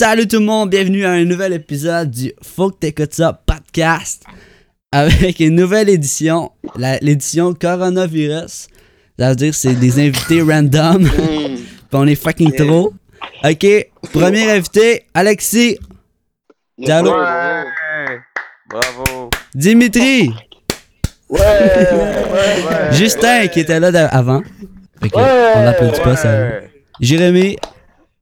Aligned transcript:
Salut 0.00 0.28
tout 0.28 0.38
le 0.38 0.44
monde, 0.44 0.70
bienvenue 0.70 1.04
à 1.04 1.10
un 1.10 1.24
nouvel 1.24 1.52
épisode 1.54 2.12
du 2.12 2.32
Faut 2.40 2.70
que 2.70 2.76
t'écoutes 2.78 3.14
ça 3.14 3.32
podcast 3.32 4.22
avec 4.92 5.40
une 5.40 5.56
nouvelle 5.56 5.88
édition, 5.88 6.52
l'édition 7.00 7.52
coronavirus. 7.52 8.68
Ça 9.18 9.30
veut 9.30 9.34
dire 9.34 9.50
que 9.50 9.56
c'est 9.56 9.74
des 9.74 9.98
invités 9.98 10.40
random, 10.40 11.02
puis 11.10 11.66
on 11.90 12.06
est 12.06 12.14
fucking 12.14 12.52
trop. 12.54 12.92
Ok, 13.42 13.66
premier 14.12 14.48
invité, 14.52 15.02
Alexis, 15.14 15.76
Diallo, 16.78 17.10
Ouais. 17.10 18.20
Bravo. 18.70 19.30
Dimitri, 19.52 20.30
Ouais. 21.28 21.40
ouais. 21.40 22.92
Justin 22.92 23.48
qui 23.48 23.58
était 23.58 23.80
là 23.80 24.06
avant. 24.10 24.42
Fait 25.02 25.10
que 25.10 25.16
on 25.16 25.64
l'applaudit 25.64 26.00
pas, 26.02 26.14
ça? 26.14 26.50
Jérémy, 27.00 27.56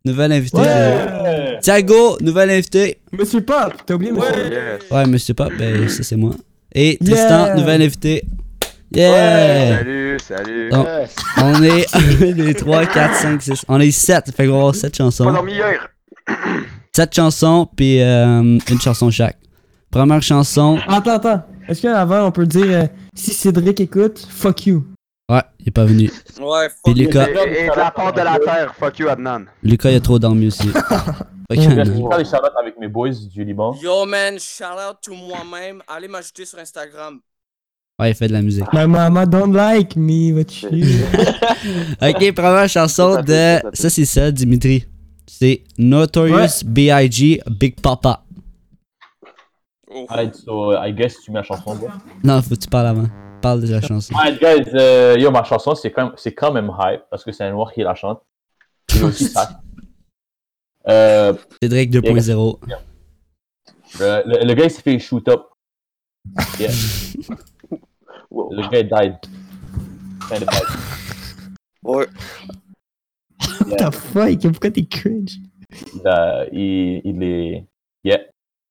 nouvel 0.06 0.32
invité. 0.32 0.56
Ouais. 0.58 1.58
Thiago, 1.60 2.16
nouvel 2.20 2.50
invité. 2.50 2.98
Monsieur 3.12 3.40
Pop, 3.40 3.72
t'as 3.84 3.94
oublié 3.94 4.12
monsieur 4.12 4.50
Yes. 4.50 4.90
Ouais, 4.90 5.06
monsieur 5.06 5.34
Pop, 5.34 5.52
ben 5.58 5.88
ça 5.88 6.02
c'est 6.02 6.16
moi. 6.16 6.32
Et 6.74 6.96
Yeah. 7.00 7.14
Tristan, 7.14 7.56
nouvel 7.56 7.82
invité. 7.82 8.24
Yeah! 8.92 9.78
Salut, 9.78 10.16
salut. 10.20 10.70
Donc, 10.70 10.86
on 11.38 11.62
est 11.62 11.86
1, 12.22 12.32
2, 12.32 12.54
3, 12.54 12.86
4, 12.86 13.14
5, 13.16 13.42
6. 13.42 13.64
On 13.68 13.80
est 13.80 13.90
7, 13.90 14.26
fait 14.36 14.46
qu'on 14.46 14.52
va 14.52 14.58
avoir 14.58 14.74
7 14.76 14.92
Pas 14.92 14.96
chansons. 15.04 15.24
dormi 15.32 15.52
hier. 15.54 15.88
7 16.94 17.14
chansons, 17.14 17.68
puis 17.76 18.00
euh, 18.00 18.42
une 18.70 18.80
chanson 18.80 19.10
chaque. 19.10 19.36
Première 19.90 20.22
chanson. 20.22 20.78
Attends, 20.86 21.14
attends. 21.16 21.42
Est-ce 21.68 21.82
qu'avant 21.82 22.26
on 22.26 22.30
peut 22.30 22.46
dire 22.46 22.66
euh, 22.68 22.86
si 23.14 23.32
Cédric 23.32 23.80
écoute, 23.80 24.24
fuck 24.30 24.66
you? 24.66 24.84
Il 25.66 25.70
est 25.70 25.72
pas 25.72 25.84
venu. 25.84 26.08
Ouais, 26.40 26.68
Puis 26.84 26.92
fuck. 26.92 26.96
Lucas, 26.96 27.26
Et, 27.28 27.64
et 27.64 27.68
de 27.68 27.76
la 27.76 27.90
part 27.90 28.12
de 28.12 28.20
la 28.20 28.38
terre, 28.38 28.72
fuck 28.78 28.98
you 29.00 29.08
Adnan. 29.08 29.46
Lucas, 29.64 29.90
il 29.90 29.96
a 29.96 30.00
trop 30.00 30.16
dormi 30.18 30.46
aussi. 30.46 30.68
Fait 30.68 30.78
que, 30.80 31.60
Ouais, 31.60 31.60
Je 31.62 31.68
vais 31.70 31.84
faire 31.84 32.18
des 32.18 32.24
shout 32.24 32.58
avec 32.60 32.78
mes 32.78 32.86
boys 32.88 33.10
du 33.10 33.44
Liban. 33.44 33.74
Yo 33.82 34.06
man, 34.06 34.38
shout 34.38 34.64
out 34.64 34.96
to 35.02 35.12
moi-même. 35.14 35.82
Allez 35.88 36.06
m'ajouter 36.06 36.44
sur 36.44 36.58
Instagram. 36.60 37.18
ouais, 38.00 38.10
il 38.10 38.14
fait 38.14 38.28
de 38.28 38.32
la 38.32 38.42
musique. 38.42 38.64
My 38.72 38.86
mama 38.86 39.26
don't 39.26 39.52
like 39.52 39.96
me, 39.96 40.32
what 40.32 40.52
you. 40.62 40.86
Ok, 42.00 42.32
première 42.34 42.68
chanson 42.68 43.20
de. 43.22 43.58
Ça, 43.74 43.90
c'est 43.90 44.04
ça, 44.04 44.30
Dimitri. 44.30 44.84
C'est 45.26 45.64
Notorious 45.78 46.62
B.I.G. 46.64 47.42
Big 47.50 47.80
Papa. 47.80 48.22
Oh. 49.90 50.06
Alright, 50.08 50.34
so 50.36 50.72
I 50.76 50.92
guess 50.92 51.16
tu 51.24 51.32
mets 51.32 51.40
la 51.40 51.42
chanson. 51.42 51.74
Bro. 51.74 51.88
Non, 52.22 52.40
faut 52.42 52.54
que 52.54 52.60
tu 52.60 52.68
parles 52.68 52.86
avant. 52.86 53.06
Parle 53.42 53.60
de 53.62 53.68
la 53.68 53.80
chanson. 53.80 54.14
Alright, 54.16 54.40
guys, 54.40 54.70
euh, 54.74 55.16
yo, 55.18 55.30
ma 55.30 55.44
chanson, 55.44 55.74
c'est 55.74 55.90
quand, 55.92 56.06
même- 56.06 56.14
c'est 56.16 56.32
quand 56.34 56.52
même 56.52 56.70
hype 56.80 57.02
parce 57.10 57.22
que 57.24 57.32
c'est 57.32 57.44
un 57.44 57.50
noir 57.52 57.72
qui 57.72 57.82
la 57.82 57.94
chante. 57.94 58.22
Il 58.94 59.04
aussi 59.04 59.24
ça. 59.26 59.60
Euh, 60.88 61.34
Cédric 61.60 61.90
2.0. 61.90 62.60
le, 63.98 64.22
le, 64.24 64.44
le 64.46 64.54
gars, 64.54 64.66
il 64.66 64.70
s'est 64.70 64.82
fait 64.82 65.00
shoot 65.00 65.26
up. 65.28 65.46
Yeah. 66.60 66.70
Le 68.30 68.70
gars, 68.70 68.78
il 68.78 68.88
died. 68.88 69.16
Ouais. 71.82 72.06
What 73.66 73.76
the 73.78 73.92
fuck, 73.92 74.40
pourquoi 74.52 74.70
t'es 74.70 74.86
cringe? 74.86 75.38
Il, 75.72 76.02
il, 76.52 77.00
il 77.04 77.22
est. 77.24 77.66
Yeah. 78.04 78.20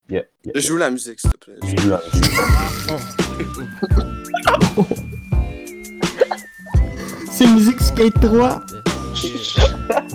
Yeah. 0.08 0.22
yeah. 0.44 0.61
Joue 0.61 0.78
la 0.78 0.92
musique, 0.92 1.20
s'il 1.20 1.31
te 1.31 1.38
plaît. 1.38 1.56
Joue 1.64 1.89
la 1.89 2.00
musique. 2.14 2.31
C'est 7.31 7.48
musique 7.48 7.81
Skate 7.81 8.20
3. 8.22 8.61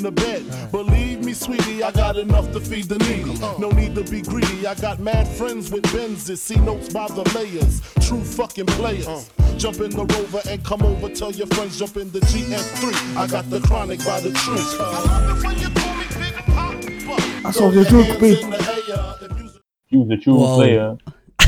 the 0.01 0.11
bed. 0.11 0.43
Believe 0.71 1.23
me, 1.23 1.33
sweetie, 1.33 1.83
I 1.83 1.91
got 1.91 2.17
enough 2.17 2.51
to 2.53 2.59
feed 2.59 2.85
the 2.89 2.97
needy. 2.99 3.37
No 3.59 3.69
need 3.71 3.95
to 3.95 4.03
be 4.03 4.21
greedy. 4.21 4.65
I 4.67 4.75
got 4.75 4.99
mad 4.99 5.27
friends 5.27 5.71
with 5.71 5.83
Benzes. 5.93 6.37
See 6.37 6.57
notes 6.59 6.89
by 6.93 7.07
the 7.07 7.23
layers. 7.35 7.81
True 8.07 8.23
fucking 8.23 8.67
players. 8.67 9.29
Jump 9.57 9.79
in 9.81 9.91
the 9.91 10.05
rover 10.05 10.41
and 10.49 10.63
come 10.63 10.81
over. 10.83 11.09
Tell 11.09 11.31
your 11.31 11.47
friends 11.47 11.77
jump 11.79 11.97
in 11.97 12.11
the 12.11 12.19
GF3. 12.19 13.17
I 13.17 13.27
got 13.27 13.49
the 13.49 13.59
chronic 13.61 14.03
by 14.05 14.19
the 14.21 14.31
tree. 14.31 14.57
I 14.79 15.03
love 15.05 15.37
it 15.37 15.45
when 15.45 15.57
you 15.59 15.69
call 15.69 15.93
me 15.95 16.05
Big 16.19 16.33
Papa. 16.45 17.53
Son 17.53 17.69
retour 17.71 18.03
coupé. 18.03 18.35
Hands 18.35 18.43
in 18.43 18.49
the 18.49 18.57
air 18.57 19.15
if 19.21 19.39
you- 19.39 19.49
Choose 19.91 20.07
the 20.07 20.17
choose 20.17 20.37
Wow. 20.39 20.57
play. 20.57 20.77
Hein. 20.79 20.97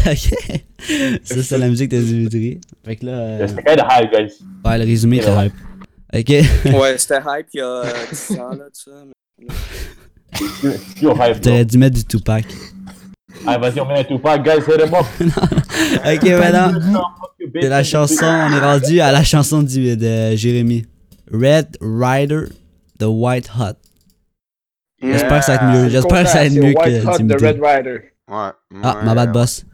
ok. 0.06 0.62
Ça, 1.24 1.44
c'est 1.44 1.58
la 1.58 1.70
musique 1.70 1.90
de 1.92 2.02
Dimitri. 2.02 2.60
Fait 2.84 2.98
que 2.98 3.06
là. 3.06 3.12
euh, 3.14 3.48
C'était 3.48 3.64
quand 3.64 3.76
même 3.78 3.86
hype, 4.04 4.12
guys. 4.12 4.34
Ouais, 4.66 4.78
le 4.78 4.84
résumé 4.84 5.18
était 5.18 5.32
hype. 5.46 5.54
Ok. 6.14 6.30
Ouais, 6.30 6.98
c'était 6.98 7.18
hype 7.26 7.48
il 7.54 7.58
y 7.58 7.62
a 7.62 7.66
euh, 7.66 7.84
10 8.12 8.40
ans, 8.40 8.50
là, 8.52 8.66
tu 8.74 8.84
sais. 8.84 8.92
mais- 9.40 9.48
Yo, 11.02 11.12
hype. 11.14 11.18
bro. 11.18 11.40
T'aurais 11.42 11.66
dû 11.66 11.78
mettre 11.78 11.96
du 11.96 12.06
Tupac. 12.06 12.46
Allez, 13.48 13.60
vas-y, 13.60 13.80
on 13.82 13.86
met 13.88 14.00
un 14.00 14.04
Tupac, 14.04 14.44
guys, 14.44 14.60
hit 14.68 14.82
him 14.82 14.94
up. 14.94 15.06
Ok, 16.06 16.24
maintenant. 16.40 16.72
C'est 17.62 17.70
la 17.70 17.84
chanson, 17.84 18.26
on 18.26 18.52
est 18.56 18.60
rendu 18.60 19.00
à 19.00 19.12
la 19.12 19.24
chanson 19.24 19.62
du, 19.64 19.96
de 19.98 20.36
Jérémy. 20.36 20.86
Red 21.32 21.78
Rider 21.82 22.46
The 23.00 23.06
White 23.08 23.50
Hot. 23.60 23.74
J'espère 25.02 25.40
que 25.40 25.46
ça 25.46 25.58
va 25.58 25.64
être 25.64 25.74
mieux. 25.84 25.90
J'espère 25.90 26.24
que 26.24 26.30
ça 26.30 26.40
va 26.40 26.46
être 26.46 26.54
mieux 26.54 26.74
que. 26.74 27.46
Red 27.46 27.60
Rider. 27.62 28.00
Ouais. 28.30 28.50
Ah, 28.84 28.98
ma 29.04 29.16
bad 29.16 29.32
boss. 29.32 29.66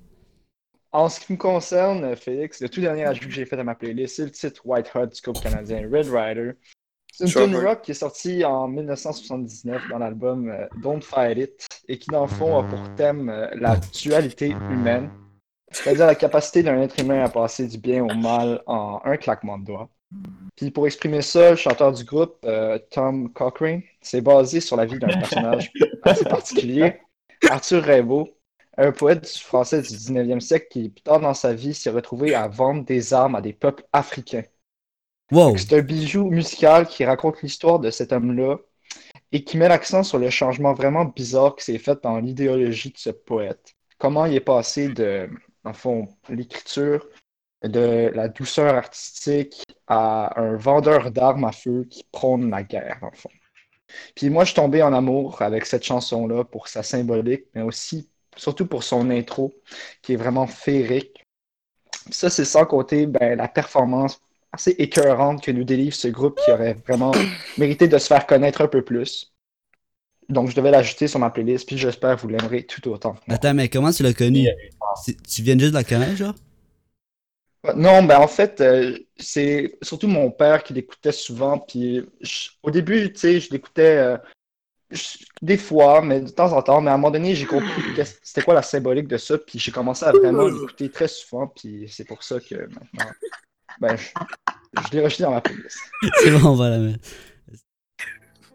En 0.91 1.07
ce 1.07 1.19
qui 1.19 1.33
me 1.33 1.37
concerne, 1.37 2.15
Félix, 2.15 2.61
le 2.61 2.69
tout 2.69 2.81
dernier 2.81 3.05
ajout 3.05 3.25
que 3.25 3.31
j'ai 3.31 3.45
fait 3.45 3.59
à 3.59 3.63
ma 3.63 3.75
playlist, 3.75 4.15
c'est 4.15 4.25
le 4.25 4.31
titre 4.31 4.61
White 4.65 4.91
Hot 4.95 5.05
du 5.05 5.21
groupe 5.21 5.39
canadien 5.41 5.87
Red 5.91 6.07
Rider. 6.07 6.51
C'est 7.13 7.25
une 7.25 7.29
Sure. 7.29 7.43
tune 7.45 7.57
rock 7.57 7.81
qui 7.81 7.91
est 7.91 7.95
sortie 7.95 8.45
en 8.45 8.67
1979 8.67 9.89
dans 9.89 9.97
l'album 9.99 10.49
euh, 10.49 10.65
Don't 10.81 11.01
Fight 11.01 11.37
It 11.37 11.67
et 11.87 11.99
qui, 11.99 12.07
dans 12.09 12.21
le 12.21 12.27
fond, 12.27 12.57
a 12.57 12.63
pour 12.63 12.95
thème 12.95 13.29
euh, 13.29 13.47
la 13.55 13.77
dualité 13.77 14.49
humaine, 14.49 15.11
c'est-à-dire 15.71 16.07
la 16.07 16.15
capacité 16.15 16.63
d'un 16.63 16.81
être 16.81 16.99
humain 16.99 17.23
à 17.23 17.29
passer 17.29 17.67
du 17.67 17.77
bien 17.77 18.03
au 18.03 18.13
mal 18.15 18.63
en 18.65 19.01
un 19.03 19.17
claquement 19.17 19.57
de 19.57 19.65
doigts. 19.65 19.89
Puis 20.55 20.71
pour 20.71 20.87
exprimer 20.87 21.21
ça, 21.21 21.51
le 21.51 21.55
chanteur 21.55 21.91
du 21.91 22.03
groupe, 22.03 22.37
euh, 22.45 22.79
Tom 22.89 23.31
Cochrane, 23.31 23.81
s'est 24.01 24.21
basé 24.21 24.59
sur 24.59 24.75
la 24.75 24.85
vie 24.85 24.97
d'un 24.97 25.07
personnage 25.07 25.71
assez 26.03 26.25
particulier, 26.25 26.99
Arthur 27.49 27.83
Rimbaud, 27.83 28.27
un 28.79 28.91
poète 28.91 29.27
français 29.27 29.81
du 29.81 29.89
19e 29.89 30.39
siècle 30.39 30.67
qui, 30.69 30.89
plus 30.89 31.01
tard 31.01 31.19
dans 31.19 31.33
sa 31.33 31.53
vie, 31.53 31.73
s'est 31.73 31.89
retrouvé 31.89 32.33
à 32.33 32.47
vendre 32.47 32.85
des 32.85 33.13
armes 33.13 33.35
à 33.35 33.41
des 33.41 33.53
peuples 33.53 33.85
africains. 33.91 34.43
Wow. 35.31 35.57
C'est 35.57 35.77
un 35.77 35.81
bijou 35.81 36.29
musical 36.29 36.87
qui 36.87 37.05
raconte 37.05 37.41
l'histoire 37.41 37.79
de 37.79 37.91
cet 37.91 38.13
homme-là 38.13 38.57
et 39.31 39.43
qui 39.43 39.57
met 39.57 39.67
l'accent 39.67 40.03
sur 40.03 40.17
le 40.17 40.29
changement 40.29 40.73
vraiment 40.73 41.05
bizarre 41.05 41.55
qui 41.55 41.65
s'est 41.65 41.77
fait 41.77 42.01
dans 42.01 42.19
l'idéologie 42.19 42.91
de 42.91 42.97
ce 42.97 43.11
poète. 43.11 43.75
Comment 43.99 44.25
il 44.25 44.35
est 44.35 44.39
passé 44.39 44.89
de, 44.89 45.29
en 45.65 45.73
fond, 45.73 46.07
l'écriture, 46.29 47.05
de 47.63 48.11
la 48.15 48.29
douceur 48.29 48.73
artistique 48.75 49.63
à 49.87 50.39
un 50.39 50.55
vendeur 50.55 51.11
d'armes 51.11 51.43
à 51.43 51.51
feu 51.51 51.85
qui 51.89 52.05
prône 52.11 52.49
la 52.49 52.63
guerre, 52.63 52.99
en 53.01 53.11
fond. 53.11 53.29
Puis 54.15 54.29
moi, 54.29 54.45
je 54.45 54.51
suis 54.51 54.55
tombé 54.55 54.81
en 54.81 54.93
amour 54.93 55.41
avec 55.41 55.65
cette 55.65 55.83
chanson-là 55.83 56.45
pour 56.45 56.67
sa 56.67 56.83
symbolique, 56.83 57.45
mais 57.53 57.61
aussi, 57.61 58.09
surtout 58.39 58.65
pour 58.65 58.83
son 58.83 59.09
intro, 59.09 59.53
qui 60.01 60.13
est 60.13 60.17
vraiment 60.17 60.47
féerique. 60.47 61.25
Ça, 62.11 62.29
c'est 62.29 62.45
sans 62.45 62.65
compter 62.65 63.05
ben, 63.05 63.37
la 63.37 63.47
performance 63.47 64.19
assez 64.51 64.71
écœurante 64.79 65.43
que 65.43 65.51
nous 65.51 65.63
délivre 65.63 65.95
ce 65.95 66.07
groupe 66.07 66.39
qui 66.39 66.51
aurait 66.51 66.73
vraiment 66.87 67.13
mérité 67.57 67.87
de 67.87 67.97
se 67.97 68.07
faire 68.07 68.25
connaître 68.25 68.61
un 68.61 68.67
peu 68.67 68.83
plus. 68.83 69.31
Donc, 70.29 70.49
je 70.49 70.55
devais 70.55 70.71
l'ajouter 70.71 71.07
sur 71.07 71.19
ma 71.19 71.31
playlist, 71.31 71.67
puis 71.67 71.77
j'espère 71.77 72.15
que 72.15 72.21
vous 72.21 72.29
l'aimerez 72.29 72.63
tout 72.63 72.87
autant. 72.89 73.13
que 73.13 73.21
moi. 73.27 73.35
Attends, 73.35 73.53
mais 73.53 73.67
comment 73.67 73.91
tu 73.91 74.03
l'as 74.03 74.13
connu? 74.13 74.47
Tu 75.27 75.41
viens 75.41 75.57
juste 75.57 75.71
de 75.71 75.77
la 75.77 75.83
connaître, 75.83 76.15
genre? 76.15 76.35
Non, 77.75 78.03
ben 78.03 78.19
en 78.19 78.27
fait, 78.27 78.61
euh, 78.61 78.97
c'est 79.17 79.77
surtout 79.81 80.07
mon 80.07 80.31
père 80.31 80.63
qui 80.63 80.73
l'écoutait 80.73 81.11
souvent, 81.11 81.57
puis 81.59 82.01
je- 82.21 82.49
au 82.63 82.71
début, 82.71 83.11
tu 83.11 83.19
sais, 83.19 83.39
je 83.41 83.51
l'écoutais 83.51 83.97
euh, 83.97 84.17
des 85.41 85.57
fois, 85.57 86.01
mais 86.01 86.21
de 86.21 86.29
temps 86.29 86.51
en 86.53 86.61
temps, 86.61 86.81
mais 86.81 86.89
à 86.91 86.95
un 86.95 86.97
moment 86.97 87.11
donné, 87.11 87.35
j'ai 87.35 87.45
compris 87.45 87.69
c'était 88.23 88.41
quoi 88.41 88.53
la 88.53 88.63
symbolique 88.63 89.07
de 89.07 89.17
ça, 89.17 89.37
puis 89.37 89.59
j'ai 89.59 89.71
commencé 89.71 90.05
à 90.05 90.11
vraiment 90.11 90.47
l'écouter 90.47 90.89
très 90.89 91.07
souvent, 91.07 91.47
puis 91.47 91.87
c'est 91.89 92.05
pour 92.05 92.23
ça 92.23 92.39
que 92.39 92.55
maintenant, 92.55 93.11
ben, 93.79 93.95
je, 93.95 94.09
Je 94.87 94.97
l'ai 94.97 95.03
rejeté 95.03 95.23
dans 95.23 95.31
ma 95.31 95.41
playlist. 95.41 95.79
C'est 96.15 96.31
bon, 96.31 96.49
on 96.49 96.55
va 96.55 96.69
la 96.69 96.79
mettre. 96.79 97.09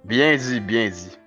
Bien 0.05 0.37
dit, 0.37 0.61
bien 0.61 0.91
dit. 0.91 1.19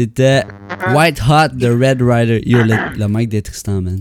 C'était 0.00 0.44
White 0.94 1.20
Hot 1.28 1.48
de 1.56 1.68
Red 1.68 2.00
Rider. 2.00 2.40
Yo, 2.46 2.62
le, 2.62 2.96
le 2.98 3.06
mic 3.08 3.28
de 3.28 3.40
Tristan, 3.40 3.82
man. 3.82 4.00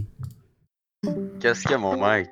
Qu'est-ce 1.42 1.64
qu'il 1.64 1.72
y 1.72 1.74
a, 1.74 1.78
mon 1.78 2.00
mec? 2.00 2.30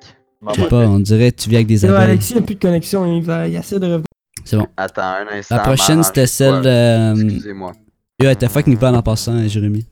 Je 0.54 0.62
sais 0.62 0.68
pas, 0.68 0.86
on 0.88 1.00
dirait 1.00 1.32
que 1.32 1.42
tu 1.42 1.50
vis 1.50 1.56
avec 1.56 1.66
des 1.66 1.84
abeilles. 1.84 1.96
Alexis, 2.02 2.32
il 2.34 2.38
a 2.38 2.42
plus 2.42 2.54
de 2.54 2.60
connexion, 2.60 3.16
il, 3.16 3.22
va, 3.22 3.46
il 3.48 3.56
essaie 3.56 3.78
de 3.78 3.84
revenir. 3.86 4.04
C'est 4.44 4.56
bon. 4.56 4.66
Attends 4.76 5.02
un 5.02 5.26
instant. 5.32 5.56
La 5.56 5.62
prochaine, 5.62 6.02
c'était 6.02 6.26
celle 6.26 6.62
de. 6.62 6.68
euh, 6.68 7.14
Excusez-moi. 7.24 7.72
Yo, 8.20 8.26
elle 8.26 8.32
était 8.32 8.48
fucking 8.48 8.78
bonne 8.78 8.94
en 8.96 9.02
passant, 9.02 9.32
hein, 9.32 9.46
Jérémy. 9.48 9.84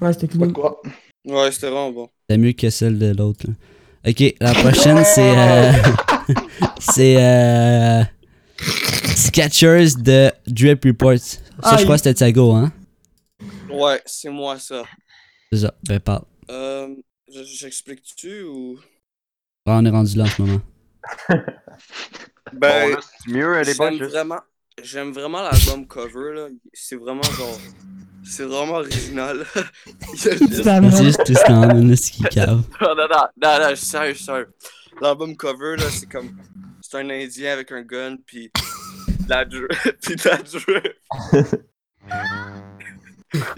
Ouais, 0.00 0.12
c'était 0.12 0.28
cool. 0.28 0.52
quoi. 0.52 0.80
Ouais, 1.26 1.52
c'était 1.52 1.66
vraiment 1.68 1.92
bon. 1.92 2.08
C'était 2.28 2.38
mieux 2.40 2.52
que 2.52 2.70
celle 2.70 2.98
de 2.98 3.14
l'autre. 3.16 3.46
là. 3.46 3.54
Ok, 4.10 4.34
la 4.40 4.52
prochaine, 4.54 5.04
c'est. 5.04 5.38
euh, 5.38 5.72
c'est. 6.78 7.16
Euh, 7.18 8.02
Sketchers 9.16 9.96
de 9.98 10.30
Drip 10.46 10.84
Report. 10.84 11.18
Ça, 11.18 11.38
Ah, 11.62 11.76
je 11.78 11.82
crois 11.84 11.96
il- 11.96 11.98
que 12.00 12.04
c'était 12.04 12.14
Thiago, 12.14 12.52
hein? 12.52 12.72
Ouais, 13.70 14.00
c'est 14.06 14.30
moi 14.30 14.58
ça. 14.58 14.82
C'est 15.52 15.60
ça. 15.60 15.74
Ben, 15.88 16.00
parle. 16.00 16.24
Euh, 16.50 16.88
je- 17.32 17.42
j'explique-tu 17.44 18.42
ou? 18.42 18.78
Ah, 19.66 19.78
on 19.80 19.84
est 19.86 19.90
rendu 19.90 20.16
là 20.16 20.24
en 20.24 20.26
ce 20.28 20.42
moment. 20.42 20.60
Ben, 22.52 22.92
Bon, 22.92 23.00
c'est 23.00 23.32
mieux, 23.32 23.64
j'aime 23.64 23.76
boys? 23.98 24.06
vraiment, 24.08 24.40
j'aime 24.82 25.12
vraiment 25.12 25.42
l'album 25.42 25.86
cover 25.88 26.34
là. 26.34 26.48
C'est 26.72 26.94
vraiment 26.94 27.22
genre, 27.22 27.58
c'est 28.24 28.44
vraiment 28.44 28.74
original. 28.74 29.44
C'est 30.14 30.38
juste 30.38 31.24
Tristan, 31.24 31.94
qui 31.96 32.22
cave. 32.24 32.62
non, 32.80 32.94
non, 32.94 33.06
non, 33.10 33.26
non, 33.42 33.58
non, 33.60 33.70
je 33.70 33.74
suis 33.76 33.86
sérieux, 33.86 34.12
je 34.12 34.16
suis 34.18 34.24
sérieux. 34.26 34.52
L'album 35.00 35.34
cover 35.36 35.76
là, 35.78 35.86
c'est 35.90 36.06
comme, 36.08 36.36
c'est 36.80 36.98
un 36.98 37.10
Indien 37.10 37.52
avec 37.54 37.72
un 37.72 37.82
gun 37.82 38.16
puis 38.24 38.52
la 39.28 39.44
drip, 39.44 39.68
puis 40.02 40.16
de 40.16 40.28
la 40.28 40.36
drip. 40.42 40.96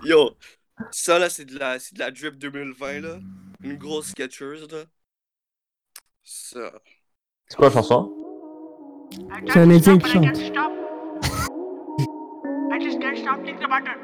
Yo, 0.04 0.36
ça 0.90 1.18
là, 1.18 1.28
c'est 1.28 1.44
de 1.44 1.58
la, 1.58 1.78
c'est 1.78 1.94
de 1.94 1.98
la 1.98 2.10
drip 2.10 2.36
2020 2.36 3.00
là, 3.00 3.18
une 3.62 3.76
grosse 3.76 4.08
Skechers 4.08 4.66
là. 4.70 4.84
Ça. 6.22 6.72
C'est 7.48 7.56
quoi 7.56 7.68
la 7.68 7.74
chanson? 7.74 8.12
C'est 9.48 9.60
un 9.60 9.70
Indien 9.70 9.98
qui 9.98 10.10
chante. 10.10 10.38
I 12.68 12.78
just 12.78 13.00
can't 13.00 13.16
stop 13.16 13.42
thinking 13.44 13.64
about 13.64 13.86
her. 13.86 13.96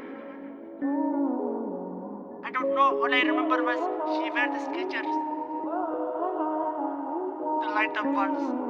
I 2.43 2.51
don't 2.51 2.73
know. 2.73 3.03
All 3.03 3.13
I 3.13 3.21
remember 3.21 3.61
was 3.63 3.77
she 4.15 4.31
wear 4.31 4.47
the 4.49 4.59
Skechers. 4.59 5.11
The 7.61 7.67
light 7.75 7.95
up 7.97 8.05
ones. 8.05 8.63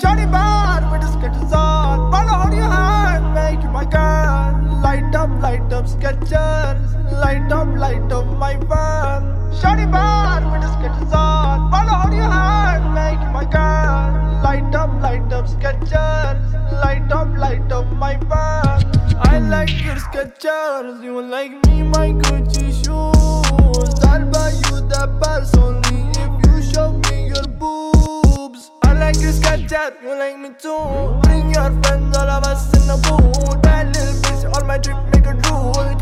Shawty 0.00 0.30
bad 0.30 0.92
with 0.92 1.00
the 1.00 1.10
sketches 1.10 1.52
on. 1.52 2.12
Follow 2.12 2.38
on 2.44 2.52
your 2.52 2.70
hand, 2.70 3.34
make 3.34 3.64
my 3.72 3.84
girl. 3.84 4.80
Light 4.80 5.12
up, 5.12 5.28
light 5.42 5.72
up 5.72 5.88
sketches. 5.88 6.30
Light 6.30 7.50
up, 7.50 7.66
light 7.76 8.12
up 8.12 8.26
my 8.38 8.54
van. 8.54 9.22
Shawty 9.58 9.90
bad 9.90 10.44
with 10.52 10.62
the 10.62 10.70
sketches 10.78 11.12
on. 11.12 11.68
Follow 11.72 11.94
on 12.04 12.12
your 12.12 12.30
hand, 12.30 12.94
make 12.94 13.18
my 13.32 13.44
girl. 13.44 14.40
Light 14.44 14.72
up, 14.72 14.90
light 15.02 15.32
up 15.32 15.48
sketches. 15.48 15.90
Light 16.84 17.10
up, 17.10 17.36
light 17.36 17.72
up 17.72 17.86
my 17.90 18.14
van. 18.30 18.84
I 19.18 19.40
like 19.40 19.82
your 19.84 19.96
sketchers. 19.96 21.02
You 21.02 21.20
like 21.22 21.50
me, 21.66 21.82
my 21.82 22.10
Gucci 22.12 22.70
shoes. 22.70 24.04
I'll 24.04 24.24
buy 24.30 24.50
you 24.50 24.78
the 24.92 25.10
purse 25.20 25.54
only 25.56 26.10
if 26.22 26.46
you 26.46 26.72
show 26.72 26.92
me 26.92 27.07
your 29.14 29.32
boobs. 29.32 29.42
I 29.42 29.52
like 29.52 29.68
your 29.68 29.68
sketcher, 29.68 29.96
you 30.02 30.18
like 30.18 30.38
me 30.38 30.50
too. 30.58 31.20
Bring 31.22 31.50
your 31.50 31.82
friends, 31.82 32.16
all 32.16 32.28
of 32.28 32.44
us 32.44 32.66
in 32.74 32.86
the 32.86 32.96
booth. 32.96 33.62
Bad 33.62 33.94
little 33.94 34.14
bitch, 34.22 34.54
all 34.54 34.64
my 34.64 34.78
drip 34.78 34.96
make 35.12 35.26
a 35.26 35.34
drool. 35.34 35.97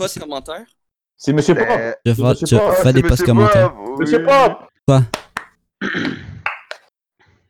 Pas 0.00 0.08
de 0.08 0.20
commentaire? 0.20 0.64
C'est 1.16 1.32
Monsieur 1.32 1.54
Pop. 1.54 1.66
Euh, 1.68 1.92
Je 2.06 2.12
vais 2.12 2.22
Monsieur 2.22 2.46
faire- 2.46 2.70
tu 2.70 2.74
Pop. 2.76 2.82
fais 2.82 2.92
des 2.94 3.02
posts 3.02 3.24
commentaires. 3.26 3.74
Monsieur 3.98 4.24
Pop. 4.24 4.68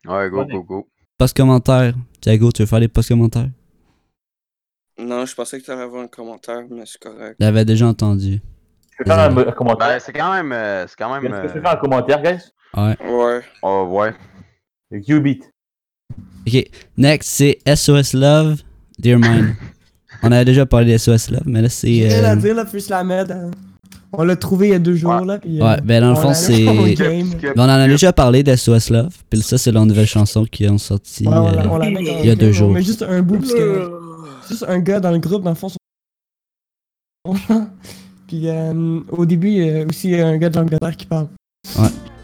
Ouais, 0.07 0.30
go, 0.30 0.45
go, 0.45 0.62
go. 0.62 0.88
Post 1.19 1.37
commentaire. 1.37 1.95
Thiago, 2.21 2.50
tu 2.52 2.62
veux 2.62 2.66
faire 2.66 2.80
des 2.80 2.88
posts 2.88 3.09
commentaires? 3.11 3.49
Non, 4.99 5.25
je 5.25 5.35
pensais 5.35 5.61
que 5.61 5.64
t'allais 5.66 5.83
avoir 5.83 6.02
un 6.02 6.09
commentaire, 6.09 6.62
mais 6.71 6.85
c'est 6.87 6.99
correct. 7.00 7.37
Je 7.38 7.45
l'avais 7.45 7.64
déjà 7.64 7.87
entendu. 7.87 8.40
Je 8.92 8.97
peux 8.99 9.04
faire 9.04 9.19
un, 9.19 9.37
un 9.37 9.52
commentaire. 9.52 9.88
Ben, 9.88 10.00
c'est 10.00 10.12
quand 10.12 10.33
même. 10.33 10.52
euh, 10.52 10.87
c'est 10.87 10.97
quand 10.97 11.12
même. 11.21 11.25
Est-ce 11.33 11.42
que 11.42 11.49
je 11.49 11.52
peux 11.54 11.61
faire 11.62 11.73
un 11.73 11.76
commentaire, 11.76 12.23
guys? 12.23 12.42
Ouais. 12.76 12.97
Ouais. 13.09 13.40
Oh, 13.62 13.87
ouais. 13.92 14.14
Qbeat. 15.00 15.45
Ok. 16.47 16.64
Next, 16.97 17.30
c'est 17.30 17.59
SOS 17.66 18.14
Love, 18.14 18.62
Dear 18.99 19.19
Mine. 19.19 19.57
On 20.23 20.33
avait 20.33 20.45
déjà 20.45 20.67
parlé 20.67 20.93
de 20.93 20.99
SOS 20.99 21.31
Love, 21.31 21.43
mais 21.47 21.62
là, 21.62 21.69
c'est. 21.69 21.89
J'ai 21.93 22.09
rien 22.09 22.25
euh, 22.25 22.33
à 22.33 22.37
dire, 22.37 22.55
là, 22.55 22.65
plus 22.65 22.89
la 22.89 23.03
mettre. 23.05 23.33
hein. 23.33 23.50
On 24.12 24.25
l'a 24.25 24.35
trouvé 24.35 24.69
il 24.69 24.71
y 24.73 24.75
a 24.75 24.79
deux 24.81 24.97
jours, 24.97 25.21
là. 25.21 25.39
Puis, 25.39 25.61
euh, 25.61 25.65
Ouais, 25.65 25.81
ben 25.83 26.00
dans 26.03 26.11
le 26.12 26.19
on 26.19 26.23
fond, 26.23 26.35
c'est. 26.35 26.65
Ben, 26.99 27.25
On 27.57 27.62
en 27.62 27.69
a 27.69 27.87
déjà 27.87 28.12
parlé 28.12 28.43
de 28.43 28.55
SOS 28.57 28.91
Love, 28.91 29.15
puis 29.31 29.41
ça, 29.41 29.57
c'est 29.57 29.71
leur 29.73 29.87
nouvelle 29.87 30.07
chanson 30.07 30.45
qui 30.45 30.69
ont 30.69 30.79
sorti. 30.79 31.27
Ouais, 31.27 31.35
on 31.35 31.50
l'a- 31.53 31.62
euh, 31.65 31.69
on 31.71 31.79
la 31.79 31.91
met 31.91 31.95
dans 32.05 32.19
il 32.19 32.27
y 32.27 32.31
a 32.31 32.35
deux 32.35 32.50
jours. 32.53 32.71
On 32.71 32.73
met 32.73 32.83
juste 32.83 33.03
un 33.03 33.23
bout, 33.23 33.39
parce 33.39 33.55
que 33.55 33.91
c'est 34.43 34.49
juste 34.50 34.65
un 34.69 34.79
gars 34.81 34.99
dans 35.00 35.12
le 35.12 35.19
groupe, 35.19 35.43
dans 35.45 35.50
le 35.50 35.57
fond. 35.57 35.69
son- 35.69 35.77
Puis 38.27 38.49
euh, 38.49 39.00
au 39.11 39.27
début, 39.27 39.49
il 39.49 39.57
y 39.67 39.71
a 39.81 39.85
aussi 39.87 40.15
un 40.15 40.37
gars 40.39 40.49
de 40.50 40.57
l'Angleterre 40.57 40.97
qui 40.97 41.07
parle. 41.07 41.29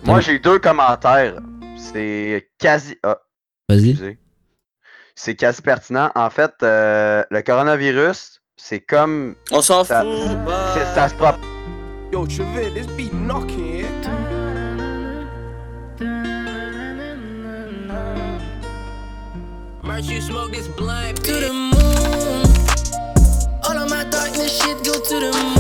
Moi, 0.04 0.20
j'ai 0.20 0.38
deux 0.38 0.58
commentaires. 0.58 1.34
C'est 1.76 2.48
quasi. 2.58 2.94
Ah, 3.02 3.18
Vas-y. 3.68 4.16
C'est 5.18 5.34
quasi 5.34 5.62
pertinent. 5.62 6.10
En 6.14 6.28
fait, 6.28 6.52
euh, 6.62 7.24
le 7.30 7.40
coronavirus, 7.42 8.42
c'est 8.56 8.80
comme. 8.80 9.34
On 9.50 9.62
s'en 9.62 9.82
Ça- 9.82 10.02
fout. 10.02 10.10
c'est- 10.28 10.34
bye. 10.44 10.94
Ça 10.94 11.08
se 11.08 11.14
prop- 11.14 11.40
Yo, 12.12 12.26
Travell, 12.26 12.72
this 12.74 12.86
beat 12.96 13.12
knocking? 13.12 13.86
Merch, 19.82 20.04
you 20.10 20.20
smoke 20.20 20.52
this 20.52 20.68
blunt 20.68 21.16
to 21.24 21.32
the 21.32 21.52
moon. 21.52 22.42
All 23.64 23.76
of 23.78 23.88
my 23.90 24.04
darkness 24.10 24.60
shit 24.60 24.76
go 24.84 24.92
to 24.92 25.20
the 25.20 25.32
moon. 25.32 25.55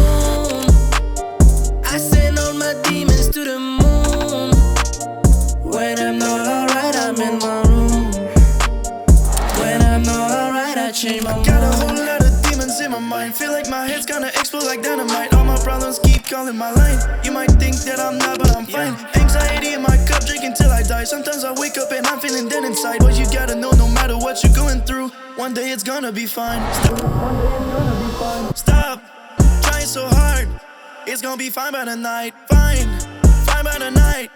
Demons 13.26 13.40
in 13.40 13.46
my 13.46 13.52
mind. 13.52 13.52
Feel 13.52 13.52
like 13.52 13.68
my 13.68 13.86
head's 13.86 14.06
gonna 14.06 14.28
explode 14.28 14.64
like 14.64 14.82
dynamite. 14.82 15.34
All 15.34 15.44
my 15.44 15.58
problems 15.58 15.98
keep 15.98 16.26
calling 16.26 16.56
my 16.56 16.70
line. 16.72 16.98
You 17.24 17.32
might 17.32 17.50
think 17.52 17.76
that 17.84 17.98
I'm 17.98 18.18
not, 18.18 18.38
but 18.38 18.56
I'm 18.56 18.66
fine. 18.66 18.94
Anxiety 19.14 19.74
in 19.74 19.82
my 19.82 19.96
cup, 20.06 20.24
drinking 20.24 20.54
till 20.54 20.70
I 20.70 20.82
die. 20.82 21.04
Sometimes 21.04 21.44
I 21.44 21.52
wake 21.52 21.78
up 21.78 21.92
and 21.92 22.06
I'm 22.06 22.20
feeling 22.20 22.48
dead 22.48 22.64
inside. 22.64 23.00
But 23.00 23.18
you 23.18 23.26
gotta 23.26 23.54
know, 23.54 23.70
no 23.72 23.88
matter 23.88 24.16
what 24.16 24.42
you're 24.42 24.54
going 24.54 24.80
through, 24.82 25.10
one 25.36 25.54
day 25.54 25.70
it's 25.70 25.82
gonna 25.82 26.12
be 26.12 26.26
fine. 26.26 26.60
Stop, 26.74 27.02
one 27.02 27.36
day 27.36 27.56
it's 27.56 27.72
gonna 27.72 27.96
be 28.00 28.12
fine. 28.18 28.54
Stop 28.54 29.02
trying 29.62 29.86
so 29.86 30.06
hard. 30.08 30.48
It's 31.06 31.22
gonna 31.22 31.36
be 31.36 31.50
fine 31.50 31.72
by 31.72 31.84
the 31.84 31.96
night. 31.96 32.34
Fine, 32.48 32.88
fine 33.46 33.64
by 33.64 33.78
the 33.78 33.90
night. 33.90 34.30